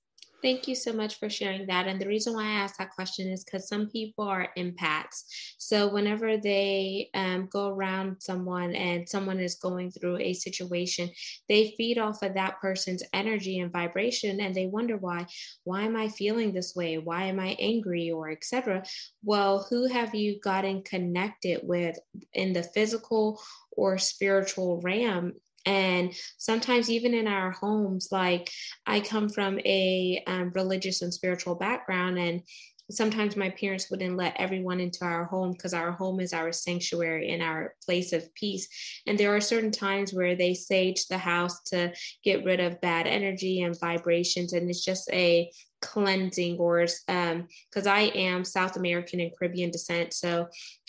Thank 0.43 0.67
you 0.67 0.75
so 0.75 0.93
much 0.93 1.19
for 1.19 1.29
sharing 1.29 1.67
that. 1.67 1.87
And 1.87 2.01
the 2.01 2.09
reason 2.09 2.33
why 2.33 2.45
I 2.45 2.61
asked 2.61 2.79
that 2.79 2.93
question 2.93 3.29
is 3.29 3.45
because 3.45 3.69
some 3.69 3.89
people 3.89 4.25
are 4.25 4.49
empaths. 4.57 5.25
So 5.59 5.89
whenever 5.89 6.39
they 6.39 7.11
um, 7.13 7.49
go 7.51 7.69
around 7.69 8.17
someone 8.21 8.75
and 8.75 9.07
someone 9.07 9.39
is 9.39 9.57
going 9.57 9.91
through 9.91 10.19
a 10.19 10.33
situation, 10.33 11.11
they 11.49 11.75
feed 11.77 11.99
off 11.99 12.23
of 12.23 12.35
that 12.35 12.59
person's 12.61 13.03
energy 13.13 13.59
and 13.61 13.71
vibration, 13.71 14.41
and 14.41 14.55
they 14.55 14.67
wonder 14.67 14.97
why. 14.97 15.27
Why 15.65 15.83
am 15.83 15.97
I 15.97 16.09
feeling 16.09 16.53
this 16.53 16.75
way? 16.75 16.97
Why 16.97 17.25
am 17.25 17.39
I 17.39 17.57
angry 17.61 18.11
or 18.11 18.31
etc. 18.31 18.83
Well, 19.23 19.67
who 19.69 19.89
have 19.89 20.15
you 20.15 20.41
gotten 20.41 20.83
connected 20.83 21.61
with 21.65 21.99
in 22.33 22.55
the 22.55 22.63
physical 22.63 23.41
or 23.73 23.99
spiritual 23.99 24.81
realm 24.81 25.35
and 25.67 26.15
sometimes 26.39 26.91
even 26.91 27.15
in 27.15 27.27
our 27.27 27.51
homes 27.51 28.09
like 28.11 28.51
i 28.87 29.01
come 29.01 29.29
from 29.29 29.59
a 29.61 30.23
um, 30.27 30.51
religious 30.55 31.03
and 31.03 31.13
spiritual 31.13 31.55
background 31.55 32.19
and 32.19 32.43
sometimes 32.91 33.37
my 33.37 33.51
parents 33.51 33.91
wouldn't 33.91 34.17
let 34.17 34.35
everyone 34.39 34.81
into 34.81 35.05
our 35.05 35.25
home 35.25 35.53
because 35.53 35.75
our 35.75 35.93
home 35.93 36.21
is 36.21 36.33
our 36.33 36.53
sanctuary 36.53 37.31
and 37.31 37.43
our 37.43 37.75
place 37.85 38.13
of 38.13 38.33
peace. 38.35 38.69
And 39.07 39.19
there 39.19 39.35
are 39.35 39.41
certain 39.41 39.71
times 39.71 40.13
where 40.13 40.35
they 40.35 40.55
sage 40.55 41.07
the 41.07 41.19
house 41.19 41.63
to 41.67 41.93
get 42.25 42.45
rid 42.45 42.61
of 42.61 42.81
bad 42.81 43.07
energy 43.07 43.63
and 43.63 43.79
vibrations. 43.79 44.53
And 44.53 44.69
it's 44.69 44.85
just 44.85 45.11
a 45.13 45.51
cleansing 45.83 46.59
or 46.59 46.87
um 47.09 47.49
because 47.71 47.87
i 47.87 48.01
am 48.01 48.45
south 48.45 48.77
american 48.77 49.19
and 49.19 49.31
caribbean 49.39 49.71
descent 49.71 50.13
so 50.13 50.47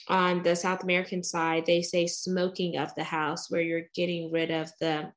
on 0.08 0.42
the 0.44 0.56
south 0.56 0.84
american 0.84 1.24
side 1.24 1.66
they 1.66 1.82
say 1.82 2.08
smoking 2.08 2.78
of 2.78 2.94
the 2.96 3.04
house 3.04 3.50
where 3.50 3.62
you're 3.62 3.88
getting 3.94 4.32
rid 4.32 4.52
of 4.52 4.72
the 4.80 5.12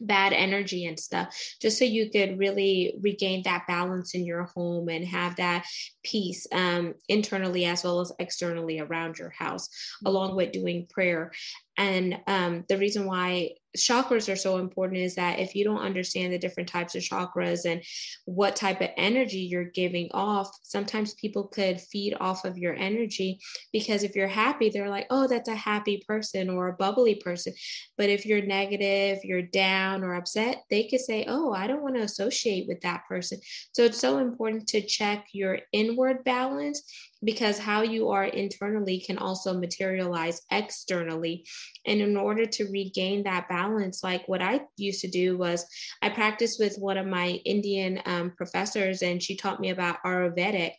bad 0.00 0.32
energy 0.32 0.86
and 0.86 0.98
stuff 0.98 1.34
just 1.60 1.78
so 1.78 1.84
you 1.84 2.10
could 2.10 2.38
really 2.38 2.94
regain 3.00 3.42
that 3.44 3.66
balance 3.66 4.14
in 4.14 4.24
your 4.24 4.44
home 4.54 4.88
and 4.88 5.04
have 5.06 5.36
that 5.36 5.64
peace 6.02 6.46
um, 6.52 6.94
internally 7.08 7.64
as 7.64 7.84
well 7.84 8.00
as 8.00 8.12
externally 8.18 8.78
around 8.78 9.18
your 9.18 9.30
house 9.30 9.68
along 10.04 10.36
with 10.36 10.52
doing 10.52 10.86
prayer. 10.90 11.32
And 11.78 12.18
um, 12.26 12.64
the 12.68 12.78
reason 12.78 13.06
why 13.06 13.52
chakras 13.76 14.32
are 14.32 14.36
so 14.36 14.58
important 14.58 15.00
is 15.00 15.14
that 15.14 15.38
if 15.38 15.54
you 15.54 15.64
don't 15.64 15.80
understand 15.80 16.32
the 16.32 16.38
different 16.38 16.68
types 16.68 16.94
of 16.94 17.02
chakras 17.02 17.70
and 17.70 17.82
what 18.24 18.56
type 18.56 18.80
of 18.80 18.90
energy 18.96 19.38
you're 19.38 19.64
giving 19.64 20.08
off, 20.12 20.50
sometimes 20.62 21.14
people 21.14 21.48
could 21.48 21.80
feed 21.80 22.14
off 22.20 22.44
of 22.44 22.58
your 22.58 22.74
energy 22.74 23.38
because 23.72 24.02
if 24.02 24.14
you're 24.14 24.28
happy, 24.28 24.70
they're 24.70 24.90
like, 24.90 25.06
oh, 25.10 25.26
that's 25.26 25.48
a 25.48 25.54
happy 25.54 26.02
person 26.06 26.50
or 26.50 26.68
a 26.68 26.72
bubbly 26.72 27.16
person. 27.16 27.52
But 27.96 28.10
if 28.10 28.26
you're 28.26 28.44
negative, 28.44 29.18
you're 29.24 29.42
down 29.42 30.02
or 30.02 30.14
upset, 30.14 30.62
they 30.70 30.88
could 30.88 31.00
say, 31.00 31.24
oh, 31.28 31.52
I 31.52 31.66
don't 31.66 31.82
want 31.82 31.96
to 31.96 32.02
associate 32.02 32.66
with 32.68 32.80
that 32.82 33.02
person. 33.08 33.40
So 33.72 33.84
it's 33.84 34.00
so 34.00 34.18
important 34.18 34.68
to 34.68 34.80
check 34.80 35.26
your 35.32 35.60
inward 35.72 36.24
balance 36.24 36.82
because 37.24 37.58
how 37.58 37.82
you 37.82 38.10
are 38.10 38.24
internally 38.24 39.00
can 39.00 39.18
also 39.18 39.58
materialize 39.58 40.42
externally. 40.50 41.44
And 41.86 42.00
in 42.00 42.16
order 42.16 42.46
to 42.46 42.70
regain 42.70 43.24
that 43.24 43.48
balance, 43.48 44.02
like 44.02 44.26
what 44.28 44.42
I 44.42 44.60
used 44.76 45.00
to 45.02 45.08
do 45.08 45.36
was 45.36 45.66
I 46.02 46.10
practiced 46.10 46.60
with 46.60 46.76
one 46.78 46.98
of 46.98 47.06
my 47.06 47.40
Indian 47.44 48.00
um, 48.04 48.32
professors, 48.36 49.02
and 49.02 49.22
she 49.22 49.36
taught 49.36 49.60
me 49.60 49.70
about 49.70 50.02
Ayurvedic. 50.04 50.72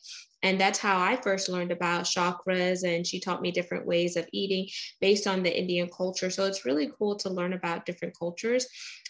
And 0.43 0.61
that's 0.61 0.77
how 0.77 0.99
I 0.99 1.15
first 1.15 1.49
learned 1.49 1.71
about 1.71 2.03
chakras. 2.03 2.83
And 2.83 3.05
she 3.05 3.19
taught 3.19 3.41
me 3.41 3.51
different 3.51 3.87
ways 3.87 4.15
of 4.15 4.27
eating 4.31 4.67
based 5.01 5.25
on 5.25 5.41
the 5.41 5.59
Indian 5.59 5.89
culture. 5.89 6.29
So 6.29 6.45
it's 6.45 6.63
really 6.63 6.91
cool 6.97 7.15
to 7.17 7.29
learn 7.29 7.53
about 7.53 7.87
different 7.87 8.17
cultures. 8.17 8.67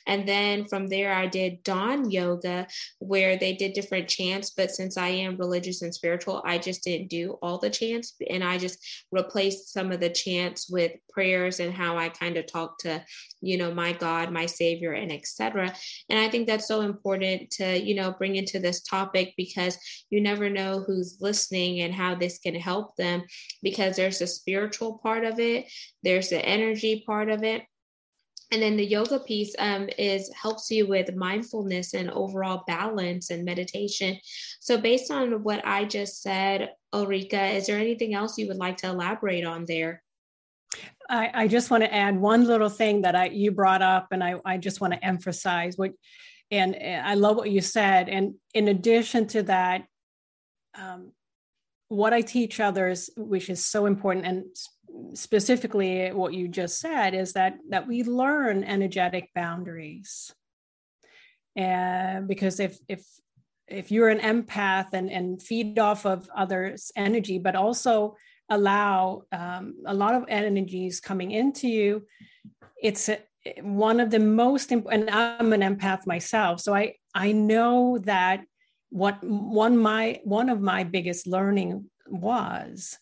And 0.08 0.28
then 0.28 0.66
from 0.66 0.88
there, 0.88 1.14
I 1.14 1.28
did 1.28 1.64
dawn 1.64 2.10
yoga 2.10 2.68
where 3.00 3.38
they 3.38 3.54
did 3.54 3.74
different 3.74 4.08
chants. 4.08 4.52
But 4.52 4.72
since 4.72 4.98
I 4.98 5.10
am 5.10 5.38
religious 5.38 5.82
and 5.82 5.94
spiritual, 5.94 6.42
I 6.46 6.58
just 6.58 6.84
didn't 6.84 7.10
do 7.10 7.38
all 7.42 7.58
the 7.58 7.70
chants. 7.70 8.16
And 8.30 8.44
I 8.44 8.58
just 8.58 8.80
replaced 9.12 9.74
some 9.74 9.92
of 9.92 10.00
the 10.00 10.10
chants 10.10 10.70
with 10.70 10.94
prayers 11.10 11.60
and 11.60 11.74
how 11.74 11.98
I 11.98 12.10
kind 12.10 12.38
of 12.38 12.48
talk 12.48 12.80
to, 12.80 13.04
you 13.42 13.58
know, 13.58 13.74
my 13.74 13.92
God, 13.92 14.32
my 14.32 14.46
Savior, 14.46 14.94
and 14.94 15.12
etc. 15.12 15.76
And 16.10 16.18
I 16.18 16.30
think 16.30 16.48
that's 16.48 16.68
so 16.68 16.82
important 16.82 17.52
to, 17.52 17.78
you 17.78 17.96
know, 17.96 18.12
bring 18.12 18.38
into 18.38 18.60
this 18.60 18.82
topic 18.82 19.34
because 19.36 19.78
you 20.10 20.22
never 20.22 20.50
know 20.50 20.84
who's 20.86 21.18
listening 21.20 21.82
and 21.82 21.94
how 21.94 22.16
this 22.16 22.40
can 22.40 22.56
help 22.56 22.96
them 22.96 23.24
because 23.62 23.96
there's 23.96 24.22
a 24.22 24.28
spiritual 24.28 25.00
part 25.00 25.26
of 25.26 25.40
it, 25.40 25.66
there's 26.04 26.30
the 26.30 26.44
energy 26.46 27.04
part 27.06 27.30
of 27.30 27.44
it 27.44 27.64
and 28.52 28.62
then 28.62 28.78
the 28.78 28.86
yoga 28.86 29.20
piece 29.20 29.54
um, 29.60 29.90
is 29.98 30.32
helps 30.34 30.72
you 30.72 30.88
with 30.88 31.16
mindfulness 31.16 31.94
and 31.94 32.10
overall 32.12 32.64
balance 32.68 33.30
and 33.30 33.44
meditation 33.44 34.18
so 34.60 34.78
based 34.78 35.12
on 35.12 35.44
what 35.44 35.62
i 35.66 35.84
just 35.84 36.22
said 36.22 36.72
ulrika 36.94 37.46
is 37.48 37.68
there 37.68 37.80
anything 37.80 38.14
else 38.14 38.38
you 38.38 38.48
would 38.48 38.58
like 38.58 38.78
to 38.78 38.88
elaborate 38.88 39.46
on 39.46 39.66
there 39.68 40.02
I, 41.10 41.32
I 41.34 41.48
just 41.48 41.72
want 41.72 41.84
to 41.84 41.94
add 41.94 42.20
one 42.20 42.46
little 42.46 42.70
thing 42.70 43.02
that 43.02 43.16
I 43.16 43.28
you 43.28 43.52
brought 43.52 43.82
up, 43.82 44.08
and 44.12 44.24
I, 44.24 44.36
I 44.46 44.58
just 44.58 44.82
want 44.82 44.94
to 44.94 45.06
emphasize 45.06 45.78
what, 45.78 45.92
and, 46.52 46.76
and 46.76 47.06
I 47.06 47.14
love 47.14 47.38
what 47.38 47.50
you 47.50 47.62
said. 47.62 48.10
And 48.10 48.36
in 48.54 48.68
addition 48.68 49.28
to 49.28 49.44
that, 49.44 49.86
um, 50.76 51.12
what 51.90 52.14
I 52.14 52.22
teach 52.22 52.60
others, 52.60 53.10
which 53.16 53.50
is 53.50 53.64
so 53.64 53.86
important, 53.86 54.26
and 54.26 54.46
specifically 55.14 56.12
what 56.12 56.34
you 56.34 56.48
just 56.48 56.80
said 56.80 57.14
is 57.14 57.34
that 57.34 57.58
that 57.70 57.88
we 57.88 58.04
learn 58.04 58.64
energetic 58.64 59.30
boundaries. 59.34 60.34
And 61.56 62.28
because 62.28 62.60
if 62.60 62.78
if 62.88 63.04
if 63.68 63.92
you're 63.92 64.10
an 64.10 64.20
empath 64.20 64.94
and 64.94 65.12
and 65.12 65.42
feed 65.42 65.78
off 65.80 66.06
of 66.06 66.30
others 66.36 66.92
energy 66.96 67.38
but 67.38 67.56
also 67.56 68.16
allow 68.50 69.24
um, 69.32 69.76
a 69.86 69.94
lot 69.94 70.16
of 70.16 70.26
energies 70.30 71.00
coming 71.02 71.32
into 71.32 71.68
you 71.68 72.06
it's 72.82 73.10
a, 73.10 73.20
one 73.62 74.00
of 74.00 74.10
the 74.10 74.20
most 74.20 74.72
important 74.72 75.10
i'm 75.12 75.54
an 75.54 75.62
empath 75.62 76.08
myself 76.08 76.62
so 76.62 76.74
i 76.74 76.94
i 77.14 77.32
know 77.32 77.98
that 78.00 78.44
what 78.90 79.22
one 79.24 79.78
my 79.78 80.20
one 80.24 80.50
of 80.50 80.62
my 80.62 80.84
biggest 80.84 81.28
learning 81.28 81.90
was 82.08 82.98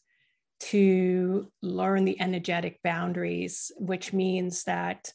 to 0.60 1.52
learn 1.62 2.06
the 2.06 2.20
energetic 2.20 2.80
boundaries, 2.84 3.72
which 3.78 4.14
means 4.14 4.64
that 4.64 5.12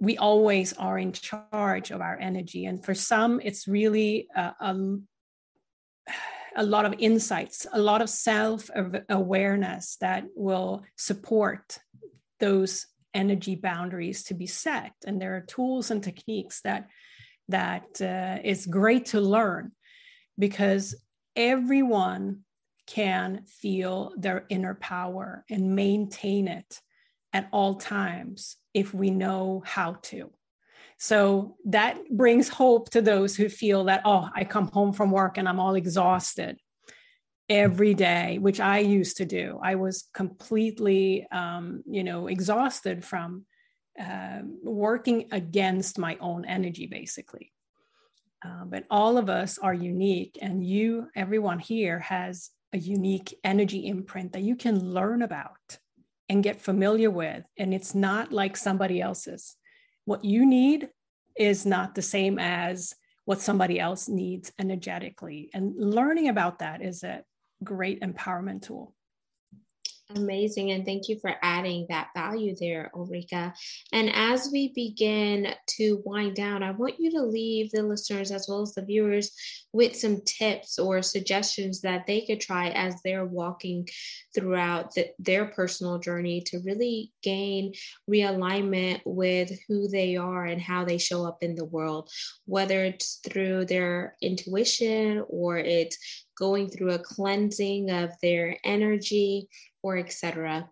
we 0.00 0.16
always 0.16 0.72
are 0.74 0.98
in 0.98 1.12
charge 1.12 1.90
of 1.90 2.00
our 2.00 2.18
energy. 2.18 2.64
And 2.64 2.84
for 2.84 2.94
some, 2.94 3.40
it's 3.44 3.68
really 3.68 4.28
a, 4.34 4.54
a, 4.60 4.96
a 6.56 6.64
lot 6.64 6.86
of 6.86 6.94
insights, 6.98 7.66
a 7.72 7.78
lot 7.78 8.02
of 8.02 8.08
self 8.08 8.70
awareness 9.08 9.96
that 10.00 10.24
will 10.34 10.84
support 10.96 11.78
those 12.40 12.86
energy 13.12 13.56
boundaries 13.56 14.24
to 14.24 14.34
be 14.34 14.46
set. 14.46 14.92
And 15.06 15.20
there 15.20 15.36
are 15.36 15.42
tools 15.42 15.90
and 15.90 16.02
techniques 16.02 16.62
that 16.62 16.88
that 17.48 18.00
uh, 18.00 18.38
is 18.42 18.66
great 18.66 19.06
to 19.06 19.20
learn 19.20 19.72
because 20.38 20.94
everyone 21.36 22.40
can 22.90 23.44
feel 23.46 24.12
their 24.16 24.44
inner 24.48 24.74
power 24.74 25.44
and 25.48 25.76
maintain 25.76 26.48
it 26.48 26.80
at 27.32 27.48
all 27.52 27.76
times 27.76 28.56
if 28.74 28.92
we 28.92 29.10
know 29.10 29.62
how 29.64 29.92
to. 30.02 30.30
So 30.98 31.56
that 31.66 31.98
brings 32.10 32.48
hope 32.48 32.90
to 32.90 33.00
those 33.00 33.36
who 33.36 33.48
feel 33.48 33.84
that, 33.84 34.02
oh, 34.04 34.28
I 34.34 34.44
come 34.44 34.68
home 34.68 34.92
from 34.92 35.10
work 35.10 35.38
and 35.38 35.48
I'm 35.48 35.60
all 35.60 35.74
exhausted 35.74 36.58
every 37.48 37.94
day, 37.94 38.38
which 38.38 38.60
I 38.60 38.78
used 38.78 39.16
to 39.18 39.24
do. 39.24 39.58
I 39.62 39.76
was 39.76 40.08
completely, 40.12 41.26
um, 41.32 41.82
you 41.86 42.04
know, 42.04 42.26
exhausted 42.26 43.04
from 43.04 43.46
uh, 44.00 44.40
working 44.62 45.28
against 45.32 45.98
my 45.98 46.16
own 46.20 46.44
energy, 46.44 46.86
basically. 46.86 47.52
Uh, 48.44 48.64
but 48.64 48.84
all 48.90 49.18
of 49.18 49.28
us 49.28 49.58
are 49.58 49.74
unique, 49.74 50.38
and 50.40 50.64
you, 50.64 51.08
everyone 51.14 51.58
here, 51.58 51.98
has 51.98 52.50
a 52.72 52.78
unique 52.78 53.36
energy 53.44 53.86
imprint 53.86 54.32
that 54.32 54.42
you 54.42 54.56
can 54.56 54.92
learn 54.92 55.22
about 55.22 55.78
and 56.28 56.44
get 56.44 56.60
familiar 56.60 57.10
with. 57.10 57.44
And 57.58 57.74
it's 57.74 57.94
not 57.94 58.32
like 58.32 58.56
somebody 58.56 59.00
else's. 59.00 59.56
What 60.04 60.24
you 60.24 60.46
need 60.46 60.88
is 61.36 61.66
not 61.66 61.94
the 61.94 62.02
same 62.02 62.38
as 62.38 62.94
what 63.24 63.40
somebody 63.40 63.78
else 63.78 64.08
needs 64.08 64.52
energetically. 64.58 65.50
And 65.54 65.74
learning 65.76 66.28
about 66.28 66.60
that 66.60 66.82
is 66.82 67.02
a 67.02 67.22
great 67.62 68.00
empowerment 68.00 68.62
tool. 68.62 68.94
Amazing. 70.16 70.72
And 70.72 70.84
thank 70.84 71.08
you 71.08 71.18
for 71.20 71.36
adding 71.40 71.86
that 71.88 72.08
value 72.16 72.56
there, 72.58 72.90
Ulrika. 72.94 73.54
And 73.92 74.10
as 74.12 74.50
we 74.52 74.72
begin 74.74 75.54
to 75.76 76.02
wind 76.04 76.34
down, 76.34 76.64
I 76.64 76.72
want 76.72 76.98
you 76.98 77.12
to 77.12 77.22
leave 77.22 77.70
the 77.70 77.82
listeners 77.82 78.32
as 78.32 78.46
well 78.48 78.62
as 78.62 78.74
the 78.74 78.84
viewers 78.84 79.30
with 79.72 79.94
some 79.94 80.20
tips 80.22 80.78
or 80.80 81.00
suggestions 81.02 81.82
that 81.82 82.06
they 82.06 82.22
could 82.22 82.40
try 82.40 82.70
as 82.70 82.96
they're 83.02 83.24
walking 83.24 83.88
throughout 84.34 84.94
the, 84.94 85.10
their 85.20 85.46
personal 85.46 85.98
journey 85.98 86.40
to 86.46 86.58
really 86.64 87.12
gain 87.22 87.72
realignment 88.10 89.00
with 89.04 89.52
who 89.68 89.86
they 89.86 90.16
are 90.16 90.44
and 90.44 90.60
how 90.60 90.84
they 90.84 90.98
show 90.98 91.24
up 91.24 91.38
in 91.42 91.54
the 91.54 91.64
world, 91.64 92.10
whether 92.46 92.84
it's 92.84 93.20
through 93.28 93.64
their 93.64 94.16
intuition 94.20 95.24
or 95.28 95.58
it's 95.58 96.26
going 96.40 96.68
through 96.68 96.92
a 96.92 96.98
cleansing 96.98 97.90
of 97.90 98.10
their 98.22 98.56
energy 98.64 99.48
or 99.82 99.98
etc. 99.98 100.68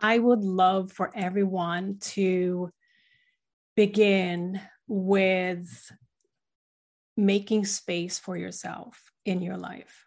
I 0.00 0.18
would 0.18 0.44
love 0.44 0.90
for 0.90 1.12
everyone 1.14 1.98
to 2.14 2.70
begin 3.76 4.60
with 4.88 5.92
making 7.16 7.66
space 7.66 8.18
for 8.18 8.36
yourself 8.36 9.00
in 9.24 9.40
your 9.40 9.56
life. 9.56 10.06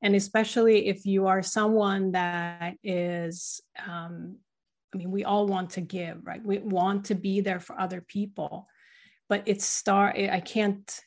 And 0.00 0.14
especially 0.14 0.88
if 0.88 1.06
you 1.06 1.26
are 1.26 1.42
someone 1.42 2.12
that 2.12 2.74
is, 2.82 3.60
um, 3.86 4.36
I 4.94 4.98
mean, 4.98 5.10
we 5.10 5.24
all 5.24 5.46
want 5.46 5.70
to 5.70 5.80
give, 5.80 6.18
right? 6.24 6.44
We 6.44 6.58
want 6.58 7.06
to 7.06 7.14
be 7.14 7.40
there 7.40 7.60
for 7.60 7.80
other 7.80 8.00
people, 8.00 8.68
but 9.28 9.42
it's 9.46 9.64
start. 9.64 10.16
I 10.16 10.40
can't 10.40 11.00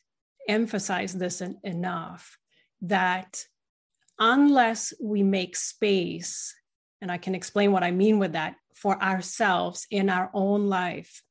emphasize 0.47 1.13
this 1.13 1.41
en- 1.41 1.60
enough 1.63 2.38
that 2.81 3.45
unless 4.19 4.93
we 5.01 5.23
make 5.23 5.55
space, 5.55 6.55
and 7.01 7.12
I 7.12 7.17
can 7.17 7.36
explain 7.36 7.71
what 7.71 7.83
I 7.83 7.91
mean 7.91 8.19
with 8.19 8.33
that, 8.33 8.55
for 8.75 9.01
ourselves 9.01 9.88
in 9.89 10.10
our 10.10 10.29
own 10.33 10.67
life, 10.67 11.23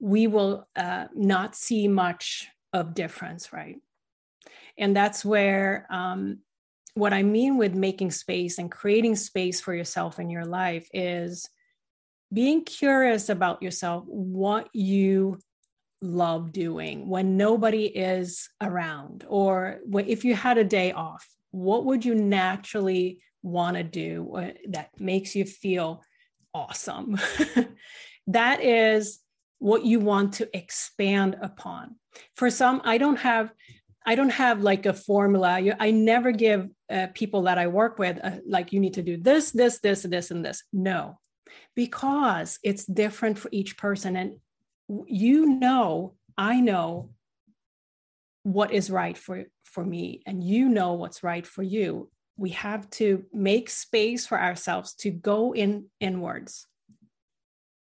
we 0.00 0.26
will 0.26 0.66
uh, 0.76 1.06
not 1.14 1.54
see 1.54 1.88
much 1.88 2.48
of 2.72 2.94
difference, 2.94 3.52
right? 3.52 3.76
And 4.78 4.94
that's 4.94 5.24
where 5.24 5.86
um, 5.90 6.40
what 6.94 7.12
I 7.12 7.22
mean 7.22 7.56
with 7.56 7.74
making 7.74 8.10
space 8.10 8.58
and 8.58 8.70
creating 8.70 9.16
space 9.16 9.60
for 9.60 9.74
yourself 9.74 10.18
in 10.18 10.30
your 10.30 10.44
life 10.44 10.88
is 10.92 11.48
being 12.32 12.64
curious 12.64 13.28
about 13.28 13.62
yourself, 13.62 14.04
what 14.06 14.68
you 14.72 15.38
love 16.02 16.52
doing 16.52 17.08
when 17.08 17.36
nobody 17.36 17.86
is 17.86 18.48
around, 18.60 19.24
or 19.28 19.80
if 19.94 20.24
you 20.24 20.34
had 20.34 20.58
a 20.58 20.64
day 20.64 20.92
off, 20.92 21.26
what 21.50 21.84
would 21.84 22.04
you 22.04 22.14
naturally 22.14 23.20
want 23.42 23.76
to 23.76 23.82
do 23.82 24.34
uh, 24.36 24.50
that 24.68 24.90
makes 24.98 25.34
you 25.34 25.44
feel 25.44 26.02
awesome? 26.52 27.18
that 28.26 28.62
is 28.62 29.20
what 29.58 29.84
you 29.84 30.00
want 30.00 30.34
to 30.34 30.56
expand 30.56 31.36
upon. 31.40 31.96
For 32.34 32.50
some, 32.50 32.82
I 32.84 32.98
don't 32.98 33.18
have 33.18 33.52
I 34.08 34.14
don't 34.14 34.30
have 34.30 34.62
like 34.62 34.86
a 34.86 34.94
formula. 34.94 35.60
I 35.80 35.90
never 35.90 36.30
give 36.30 36.68
uh, 36.88 37.08
people 37.12 37.42
that 37.42 37.58
I 37.58 37.66
work 37.66 37.98
with 37.98 38.20
uh, 38.22 38.36
like 38.46 38.72
you 38.72 38.78
need 38.78 38.94
to 38.94 39.02
do 39.02 39.16
this, 39.16 39.50
this, 39.50 39.80
this, 39.80 40.02
this, 40.02 40.30
and 40.30 40.44
this. 40.44 40.62
No, 40.72 41.18
because 41.74 42.60
it's 42.62 42.84
different 42.84 43.36
for 43.36 43.48
each 43.50 43.76
person, 43.76 44.14
and 44.14 44.36
you 45.06 45.46
know, 45.46 46.14
I 46.36 46.60
know 46.60 47.10
what 48.42 48.72
is 48.72 48.90
right 48.90 49.16
for 49.16 49.44
for 49.64 49.84
me, 49.84 50.22
and 50.26 50.42
you 50.42 50.68
know 50.68 50.94
what's 50.94 51.22
right 51.22 51.46
for 51.46 51.62
you. 51.62 52.10
We 52.36 52.50
have 52.50 52.88
to 52.90 53.24
make 53.32 53.68
space 53.70 54.26
for 54.26 54.40
ourselves 54.40 54.94
to 54.96 55.10
go 55.10 55.54
in 55.54 55.86
inwards 56.00 56.66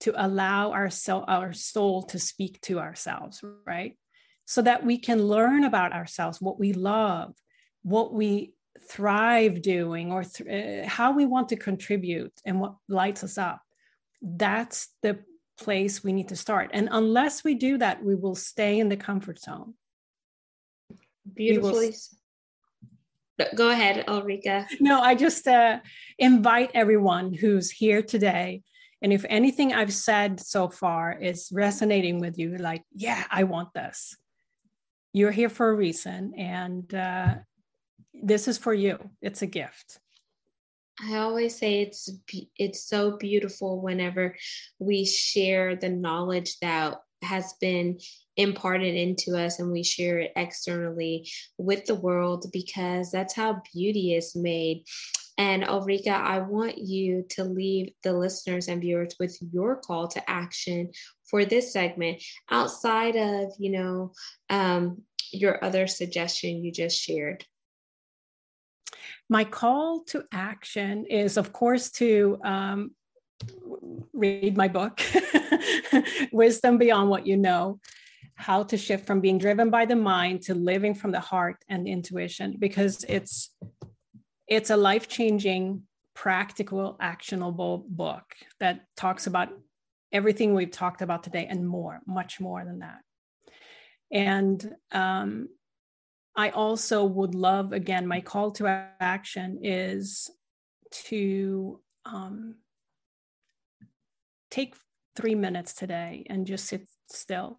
to 0.01 0.15
allow 0.17 0.73
our, 0.73 0.91
soul, 0.91 1.25
our 1.29 1.53
soul 1.53 2.03
to 2.05 2.19
speak 2.19 2.61
to 2.63 2.79
ourselves, 2.79 3.43
right? 3.67 3.97
So 4.47 4.63
that 4.63 4.85
we 4.85 4.99
can 4.99 5.23
learn 5.23 5.65
about 5.65 5.93
ourselves, 5.93 6.41
what 6.41 6.59
we 6.59 6.73
love, 6.73 7.35
what 7.83 8.13
we 8.13 8.55
thrive 8.89 9.63
doing, 9.63 10.11
or 10.11 10.25
th- 10.25 10.85
uh, 10.85 10.89
how 10.89 11.13
we 11.13 11.27
want 11.27 11.51
to 11.51 11.57
contribute 11.57 12.33
and 12.45 12.61
what 12.61 12.75
lights 12.89 13.23
us 13.23 13.37
up. 13.39 13.61
That's 14.23 14.89
the 15.03 15.21
place 15.61 16.03
we 16.03 16.13
need 16.13 16.29
to 16.29 16.37
start. 16.37 16.71
And 16.73 16.89
unless 16.91 17.45
we 17.45 17.55
do 17.55 17.79
that, 17.79 18.03
we 18.03 18.15
will 18.15 18.35
stay 18.35 18.81
in 18.81 18.89
the 18.89 18.97
comfort 18.97 19.39
zone. 19.39 19.75
Beautifully. 21.35 21.95
Go 23.55 23.71
ahead, 23.71 24.05
Ulrika. 24.09 24.67
No, 24.81 25.01
I 25.01 25.15
just 25.15 25.47
uh, 25.47 25.81
invite 26.19 26.71
everyone 26.75 27.33
who's 27.33 27.71
here 27.71 28.03
today 28.03 28.63
and 29.03 29.13
if 29.13 29.25
anything 29.29 29.73
I've 29.73 29.93
said 29.93 30.41
so 30.41 30.69
far 30.69 31.13
is 31.13 31.51
resonating 31.53 32.21
with 32.21 32.39
you, 32.39 32.59
like, 32.59 32.85
yeah, 32.95 33.25
I 33.31 33.45
want 33.45 33.73
this, 33.73 34.17
you're 35.13 35.31
here 35.31 35.49
for 35.49 35.71
a 35.71 35.75
reason. 35.75 36.35
And 36.37 36.95
uh, 36.95 37.37
this 38.13 38.47
is 38.47 38.59
for 38.59 38.75
you. 38.75 38.99
It's 39.23 39.43
a 39.43 39.47
gift. 39.47 40.01
I 41.03 41.17
always 41.17 41.57
say 41.59 41.81
it's 41.83 42.11
it's 42.57 42.85
so 42.85 43.17
beautiful 43.17 43.81
whenever 43.81 44.37
we 44.79 45.05
share 45.05 45.77
the 45.77 45.89
knowledge 45.89 46.59
that 46.61 47.01
has 47.23 47.55
been 47.61 47.99
imparted 48.37 48.95
into 48.95 49.37
us 49.37 49.59
and 49.61 49.71
we 49.71 49.83
share 49.83 50.19
it 50.19 50.33
externally 50.37 51.31
with 51.59 51.85
the 51.87 51.95
world 51.95 52.47
because 52.53 53.11
that's 53.11 53.35
how 53.35 53.63
beauty 53.73 54.15
is 54.15 54.35
made. 54.35 54.85
And 55.37 55.65
Ulrika, 55.65 56.11
I 56.11 56.41
want 56.41 56.79
you 56.79 57.25
to 57.31 57.45
leave 57.45 57.93
the 58.03 58.13
listeners 58.13 58.69
and 58.69 58.81
viewers 58.81 59.15
with 59.19 59.39
your 59.53 59.77
call 59.77 60.09
to 60.09 60.31
action 60.31 60.91
for 61.25 61.45
this 61.45 61.73
segment 61.73 62.23
outside 62.51 63.17
of, 63.17 63.53
you 63.59 63.71
know, 63.71 64.13
um, 64.51 65.03
your 65.33 65.63
other 65.65 65.87
suggestion 65.87 66.65
you 66.65 66.73
just 66.73 67.01
shared. 67.01 67.45
My 69.31 69.45
call 69.45 70.01
to 70.09 70.25
action 70.33 71.07
is, 71.07 71.37
of 71.37 71.53
course, 71.53 71.93
to 71.93 72.41
um, 72.43 72.91
read 74.13 74.57
my 74.57 74.67
book, 74.67 75.01
Wisdom 76.33 76.79
Beyond 76.79 77.09
What 77.09 77.29
You 77.29 77.37
Know 77.37 77.79
How 78.35 78.65
to 78.65 78.77
Shift 78.77 79.07
from 79.07 79.21
Being 79.21 79.39
Driven 79.39 79.71
by 79.71 79.87
the 79.87 79.95
Mind 79.95 80.43
to 80.43 80.55
Living 80.55 80.95
from 80.95 81.13
the 81.13 81.21
Heart 81.21 81.59
and 81.69 81.87
Intuition, 81.87 82.57
because 82.59 83.05
it's 83.09 83.55
it's 84.49 84.71
a 84.71 84.77
life 84.77 85.07
changing, 85.07 85.85
practical, 86.13 86.97
actionable 87.01 87.87
book 87.89 88.25
that 88.59 88.81
talks 88.97 89.29
about 89.29 89.51
everything 90.11 90.55
we've 90.55 90.73
talked 90.73 91.03
about 91.03 91.23
today 91.23 91.47
and 91.49 91.65
more, 91.69 92.01
much 92.05 92.41
more 92.41 92.65
than 92.65 92.81
that. 92.81 92.99
And 94.11 94.75
um, 94.91 95.51
I 96.41 96.49
also 96.49 97.05
would 97.05 97.35
love, 97.35 97.75
again, 97.75 98.07
my 98.07 98.23
call 98.23 98.51
to 98.53 98.67
action 98.99 99.59
is 99.63 100.31
to 101.09 101.83
um, 102.07 102.55
take 104.51 104.75
three 105.15 105.35
minutes 105.35 105.75
today 105.75 106.25
and 106.31 106.47
just 106.47 106.65
sit 106.65 106.89
still. 107.11 107.59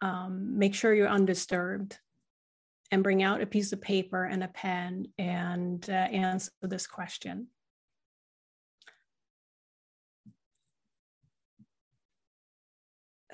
Um, 0.00 0.56
make 0.56 0.76
sure 0.76 0.94
you're 0.94 1.08
undisturbed 1.08 1.98
and 2.92 3.02
bring 3.02 3.24
out 3.24 3.42
a 3.42 3.46
piece 3.46 3.72
of 3.72 3.80
paper 3.80 4.24
and 4.24 4.44
a 4.44 4.48
pen 4.48 5.08
and 5.18 5.84
uh, 5.90 5.92
answer 5.92 6.52
this 6.62 6.86
question. 6.86 7.48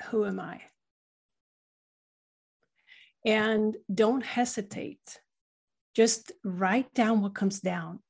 Who 0.09 0.25
am 0.25 0.41
I? 0.41 0.63
And 3.25 3.77
don't 3.93 4.25
hesitate. 4.25 5.21
Just 5.95 6.33
write 6.45 6.93
down 6.95 7.21
what 7.21 7.35
comes 7.35 7.61
down. 7.61 8.01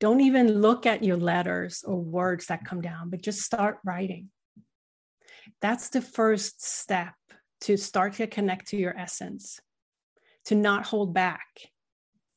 Don't 0.00 0.20
even 0.20 0.60
look 0.60 0.86
at 0.86 1.04
your 1.04 1.16
letters 1.16 1.84
or 1.86 1.96
words 1.96 2.46
that 2.46 2.64
come 2.64 2.80
down, 2.80 3.10
but 3.10 3.22
just 3.22 3.40
start 3.40 3.78
writing. 3.84 4.30
That's 5.60 5.90
the 5.90 6.02
first 6.02 6.64
step 6.64 7.14
to 7.62 7.76
start 7.76 8.14
to 8.14 8.26
connect 8.26 8.68
to 8.68 8.76
your 8.76 8.96
essence 8.96 9.60
to 10.46 10.54
not 10.54 10.86
hold 10.86 11.14
back 11.14 11.46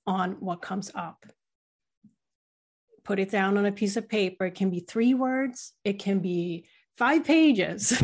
on 0.06 0.34
what 0.34 0.62
comes 0.62 0.92
up. 0.94 1.26
Put 3.04 3.20
it 3.20 3.32
down 3.32 3.58
on 3.58 3.66
a 3.66 3.72
piece 3.72 3.98
of 3.98 4.10
paper. 4.10 4.46
It 4.46 4.56
can 4.56 4.70
be 4.70 4.80
three 4.80 5.14
words, 5.14 5.74
it 5.84 6.00
can 6.00 6.20
be 6.20 6.68
five 6.98 7.24
pages. 7.24 7.92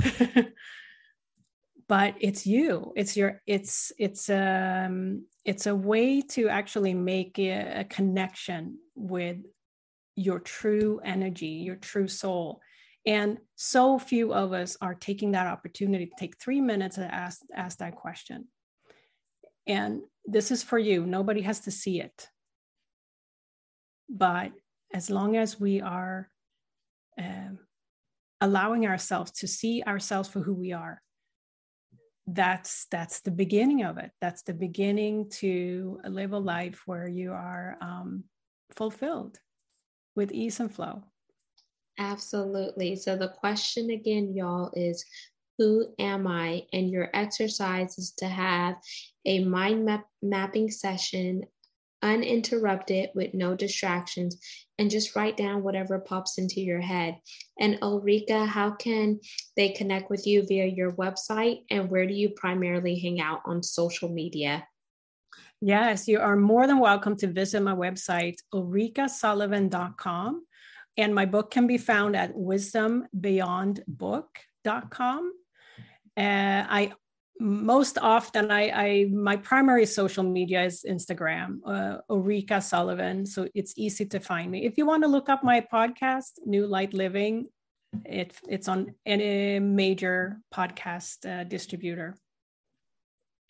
but 1.92 2.16
it's 2.22 2.44
you 2.48 2.94
it's 2.96 3.14
your 3.18 3.42
it's 3.46 3.92
it's 4.00 4.30
um 4.30 5.26
it's 5.44 5.66
a 5.66 5.76
way 5.76 6.22
to 6.22 6.48
actually 6.48 6.94
make 6.94 7.38
a, 7.38 7.82
a 7.82 7.84
connection 7.84 8.78
with 8.96 9.38
your 10.16 10.40
true 10.40 11.02
energy 11.04 11.54
your 11.68 11.76
true 11.76 12.08
soul 12.08 12.62
and 13.06 13.38
so 13.56 14.00
few 14.00 14.34
of 14.34 14.54
us 14.54 14.78
are 14.82 14.96
taking 14.96 15.32
that 15.32 15.48
opportunity 15.48 16.06
to 16.06 16.16
take 16.18 16.38
three 16.38 16.62
minutes 16.62 16.96
to 16.96 17.14
ask 17.14 17.42
ask 17.54 17.80
that 17.80 17.96
question 17.96 18.48
and 19.68 20.02
this 20.26 20.52
is 20.52 20.64
for 20.64 20.78
you. 20.78 21.06
Nobody 21.06 21.42
has 21.42 21.62
to 21.62 21.72
see 21.72 22.00
it. 22.02 22.28
But 24.10 24.52
as 24.94 25.10
long 25.10 25.38
as 25.38 25.60
we 25.60 25.82
are 25.82 26.30
um, 27.18 27.60
allowing 28.40 28.86
ourselves 28.86 29.32
to 29.32 29.48
see 29.48 29.84
ourselves 29.84 30.30
for 30.30 30.42
who 30.42 30.54
we 30.54 30.74
are, 30.74 31.02
that's 32.28 32.86
that's 32.92 33.22
the 33.22 33.32
beginning 33.32 33.84
of 33.84 33.98
it. 33.98 34.12
That's 34.22 34.44
the 34.44 34.54
beginning 34.54 35.30
to 35.40 36.00
live 36.06 36.34
a 36.34 36.38
life 36.38 36.84
where 36.86 37.08
you 37.08 37.32
are 37.32 37.78
um, 37.82 38.24
fulfilled 38.72 39.40
with 40.16 40.32
ease 40.32 40.60
and 40.60 40.74
flow. 40.74 41.04
Absolutely. 41.98 42.96
So 42.96 43.16
the 43.16 43.30
question 43.30 43.92
again, 43.92 44.34
y'all, 44.36 44.72
is 44.74 45.06
who 45.58 45.94
am 46.00 46.26
I? 46.26 46.64
And 46.74 46.90
your 46.90 47.10
exercise 47.14 47.98
is 47.98 48.12
to 48.18 48.28
have 48.28 48.76
a 49.26 49.44
mind 49.44 49.86
map- 49.86 50.10
mapping 50.22 50.72
session 50.72 51.44
uninterrupted 52.02 53.10
with 53.16 53.34
no 53.34 53.56
distractions 53.56 54.38
and 54.78 54.90
just 54.90 55.16
write 55.16 55.38
down 55.38 55.64
whatever 55.64 56.00
pops 56.00 56.38
into 56.38 56.62
your 56.62 56.82
head. 56.82 57.18
And 57.60 57.78
Ulrika, 57.82 58.46
how 58.46 58.72
can 58.72 59.20
they 59.56 59.70
connect 59.70 60.10
with 60.10 60.26
you 60.26 60.46
via 60.48 60.66
your 60.66 60.94
website 60.94 61.64
and 61.70 61.90
where 61.90 62.08
do 62.08 62.14
you 62.14 62.30
primarily 62.30 62.98
hang 63.00 63.22
out 63.22 63.42
on 63.46 63.64
social 63.64 64.10
media? 64.10 64.68
Yes, 65.62 66.08
you 66.08 66.20
are 66.20 66.36
more 66.36 66.66
than 66.66 66.80
welcome 66.80 67.16
to 67.18 67.28
visit 67.28 67.62
my 67.62 67.76
website, 67.76 68.38
ulrikasullivan.com. 68.54 70.46
And 70.98 71.16
my 71.16 71.26
book 71.26 71.52
can 71.52 71.68
be 71.68 71.78
found 71.78 72.16
at 72.16 72.34
wisdombeyondbook.com. 72.34 75.34
Uh, 76.18 76.66
I 76.68 76.92
most 77.42 77.98
often 77.98 78.52
I, 78.52 78.70
I, 78.70 79.06
my 79.12 79.36
primary 79.36 79.88
social 79.88 80.24
media 80.24 80.64
is 80.64 80.86
Instagram, 80.88 81.60
uh, 81.66 81.98
Ulrika 82.10 82.62
Sullivan. 82.62 83.26
So 83.26 83.48
it's 83.56 83.74
easy 83.76 84.06
to 84.06 84.20
find 84.20 84.52
me. 84.52 84.66
If 84.66 84.78
you 84.78 84.86
want 84.86 85.04
to 85.04 85.10
look 85.10 85.28
up 85.28 85.44
my 85.44 85.62
podcast, 85.62 86.34
New 86.46 86.68
Light 86.68 86.94
Living, 86.94 87.48
it, 88.06 88.36
it's 88.48 88.68
on 88.68 88.94
any 89.06 89.60
major 89.60 90.40
podcast 90.54 91.26
uh, 91.26 91.44
distributor. 91.44 92.16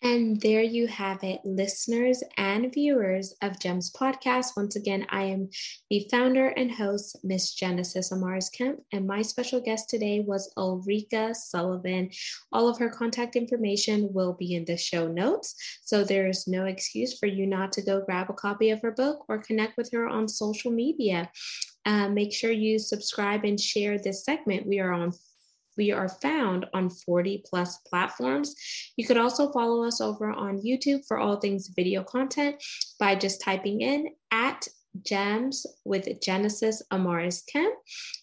And 0.04 0.40
there 0.40 0.62
you 0.62 0.88
have 0.88 1.22
it, 1.22 1.40
listeners 1.44 2.24
and 2.36 2.72
viewers 2.74 3.36
of 3.40 3.60
GEMS 3.60 3.92
podcast. 3.92 4.56
Once 4.56 4.74
again, 4.74 5.06
I 5.10 5.22
am 5.22 5.48
the 5.90 6.08
founder 6.10 6.48
and 6.48 6.72
host, 6.72 7.18
Miss 7.22 7.54
Genesis 7.54 8.12
Amaris 8.12 8.50
Kemp, 8.52 8.80
and 8.90 9.06
my 9.06 9.22
special 9.22 9.60
guest 9.60 9.88
today 9.88 10.18
was 10.18 10.52
Ulrika 10.56 11.36
Sullivan. 11.36 12.10
All 12.52 12.68
of 12.68 12.78
her 12.78 12.90
contact 12.90 13.36
information 13.36 14.12
will 14.12 14.32
be 14.32 14.56
in 14.56 14.64
the 14.64 14.76
show 14.76 15.06
notes, 15.06 15.54
so 15.84 16.02
there 16.02 16.26
is 16.26 16.48
no 16.48 16.64
excuse 16.64 17.16
for 17.16 17.26
you 17.26 17.46
not 17.46 17.70
to 17.74 17.82
go 17.82 18.00
grab 18.00 18.28
a 18.28 18.32
copy 18.32 18.70
of 18.70 18.82
her 18.82 18.90
book 18.90 19.24
or 19.28 19.38
connect 19.38 19.76
with 19.76 19.92
her 19.92 20.08
on 20.08 20.26
social 20.26 20.72
media. 20.72 21.30
Uh, 21.86 22.08
make 22.08 22.32
sure 22.32 22.50
you 22.50 22.80
subscribe 22.80 23.44
and 23.44 23.60
share 23.60 23.98
this 23.98 24.24
segment. 24.24 24.66
We 24.66 24.80
are 24.80 24.92
on 24.92 25.12
we 25.76 25.92
are 25.92 26.08
found 26.08 26.66
on 26.74 26.90
40 26.90 27.42
plus 27.46 27.78
platforms. 27.88 28.54
You 28.96 29.06
could 29.06 29.16
also 29.16 29.52
follow 29.52 29.84
us 29.84 30.00
over 30.00 30.30
on 30.30 30.62
YouTube 30.62 31.06
for 31.06 31.18
all 31.18 31.36
things 31.36 31.70
video 31.74 32.02
content 32.02 32.56
by 32.98 33.14
just 33.14 33.40
typing 33.40 33.80
in 33.80 34.08
at 34.30 34.66
gems 35.02 35.66
with 35.84 36.20
Genesis 36.20 36.82
Amaris 36.92 37.42
Kemp. 37.50 37.74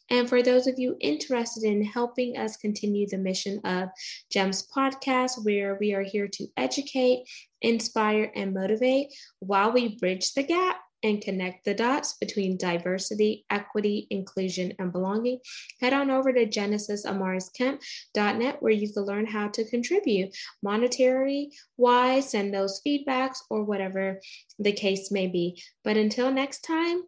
And 0.09 0.29
for 0.29 0.41
those 0.41 0.67
of 0.67 0.77
you 0.77 0.95
interested 0.99 1.63
in 1.63 1.83
helping 1.83 2.37
us 2.37 2.57
continue 2.57 3.07
the 3.07 3.17
mission 3.17 3.59
of 3.63 3.89
GEMS 4.31 4.67
podcast, 4.75 5.43
where 5.43 5.77
we 5.79 5.93
are 5.93 6.03
here 6.03 6.27
to 6.27 6.47
educate, 6.57 7.25
inspire, 7.61 8.31
and 8.35 8.53
motivate 8.53 9.07
while 9.39 9.71
we 9.71 9.97
bridge 9.97 10.33
the 10.33 10.43
gap 10.43 10.77
and 11.03 11.21
connect 11.21 11.65
the 11.65 11.73
dots 11.73 12.15
between 12.19 12.57
diversity, 12.57 13.45
equity, 13.49 14.05
inclusion, 14.09 14.73
and 14.79 14.91
belonging, 14.91 15.39
head 15.79 15.93
on 15.93 16.11
over 16.11 16.33
to 16.33 16.45
genesisamarisKemp.net 16.45 18.61
where 18.61 18.71
you 18.71 18.91
can 18.91 19.03
learn 19.03 19.25
how 19.25 19.47
to 19.49 19.69
contribute 19.69 20.35
monetary 20.61 21.51
wise, 21.77 22.31
send 22.31 22.53
those 22.53 22.81
feedbacks, 22.85 23.37
or 23.49 23.63
whatever 23.63 24.19
the 24.57 24.73
case 24.73 25.11
may 25.11 25.27
be. 25.27 25.61
But 25.83 25.97
until 25.97 26.31
next 26.31 26.61
time, 26.61 27.03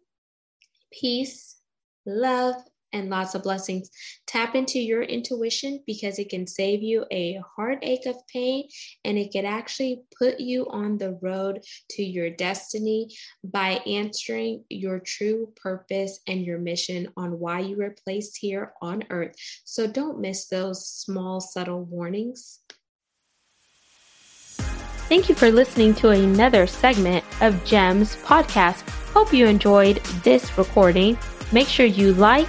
peace, 0.92 1.56
love, 2.06 2.56
and 2.92 3.10
lots 3.10 3.34
of 3.34 3.42
blessings. 3.42 3.90
Tap 4.26 4.54
into 4.54 4.78
your 4.78 5.02
intuition 5.02 5.82
because 5.86 6.18
it 6.18 6.28
can 6.28 6.46
save 6.46 6.82
you 6.82 7.04
a 7.10 7.40
heartache 7.56 8.06
of 8.06 8.16
pain 8.26 8.68
and 9.04 9.18
it 9.18 9.32
can 9.32 9.44
actually 9.44 10.02
put 10.18 10.40
you 10.40 10.66
on 10.70 10.98
the 10.98 11.18
road 11.22 11.60
to 11.90 12.02
your 12.02 12.30
destiny 12.30 13.08
by 13.44 13.80
answering 13.86 14.64
your 14.68 14.98
true 14.98 15.52
purpose 15.56 16.20
and 16.26 16.44
your 16.44 16.58
mission 16.58 17.08
on 17.16 17.38
why 17.38 17.60
you 17.60 17.76
were 17.76 17.96
placed 18.04 18.38
here 18.38 18.72
on 18.80 19.02
earth. 19.10 19.34
So 19.64 19.86
don't 19.86 20.20
miss 20.20 20.48
those 20.48 20.86
small, 20.86 21.40
subtle 21.40 21.84
warnings. 21.84 22.60
Thank 25.08 25.28
you 25.28 25.34
for 25.34 25.50
listening 25.50 25.94
to 25.96 26.08
another 26.08 26.66
segment 26.66 27.22
of 27.42 27.62
GEMS 27.64 28.16
podcast. 28.24 28.88
Hope 29.12 29.32
you 29.32 29.46
enjoyed 29.46 29.96
this 30.24 30.56
recording. 30.56 31.18
Make 31.52 31.68
sure 31.68 31.84
you 31.84 32.14
like, 32.14 32.48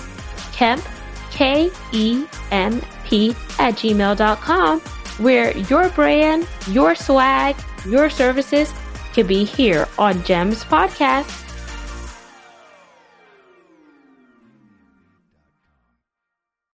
Kemp, 0.51 0.83
K 1.31 1.71
E 1.91 2.25
M 2.51 2.81
P, 3.05 3.31
at 3.59 3.75
gmail.com, 3.75 4.79
where 5.17 5.57
your 5.57 5.89
brand, 5.89 6.47
your 6.67 6.95
swag, 6.95 7.55
your 7.85 8.09
services 8.09 8.73
could 9.13 9.27
be 9.27 9.43
here 9.43 9.87
on 9.97 10.23
GEMS 10.23 10.63
Podcast. 10.65 11.50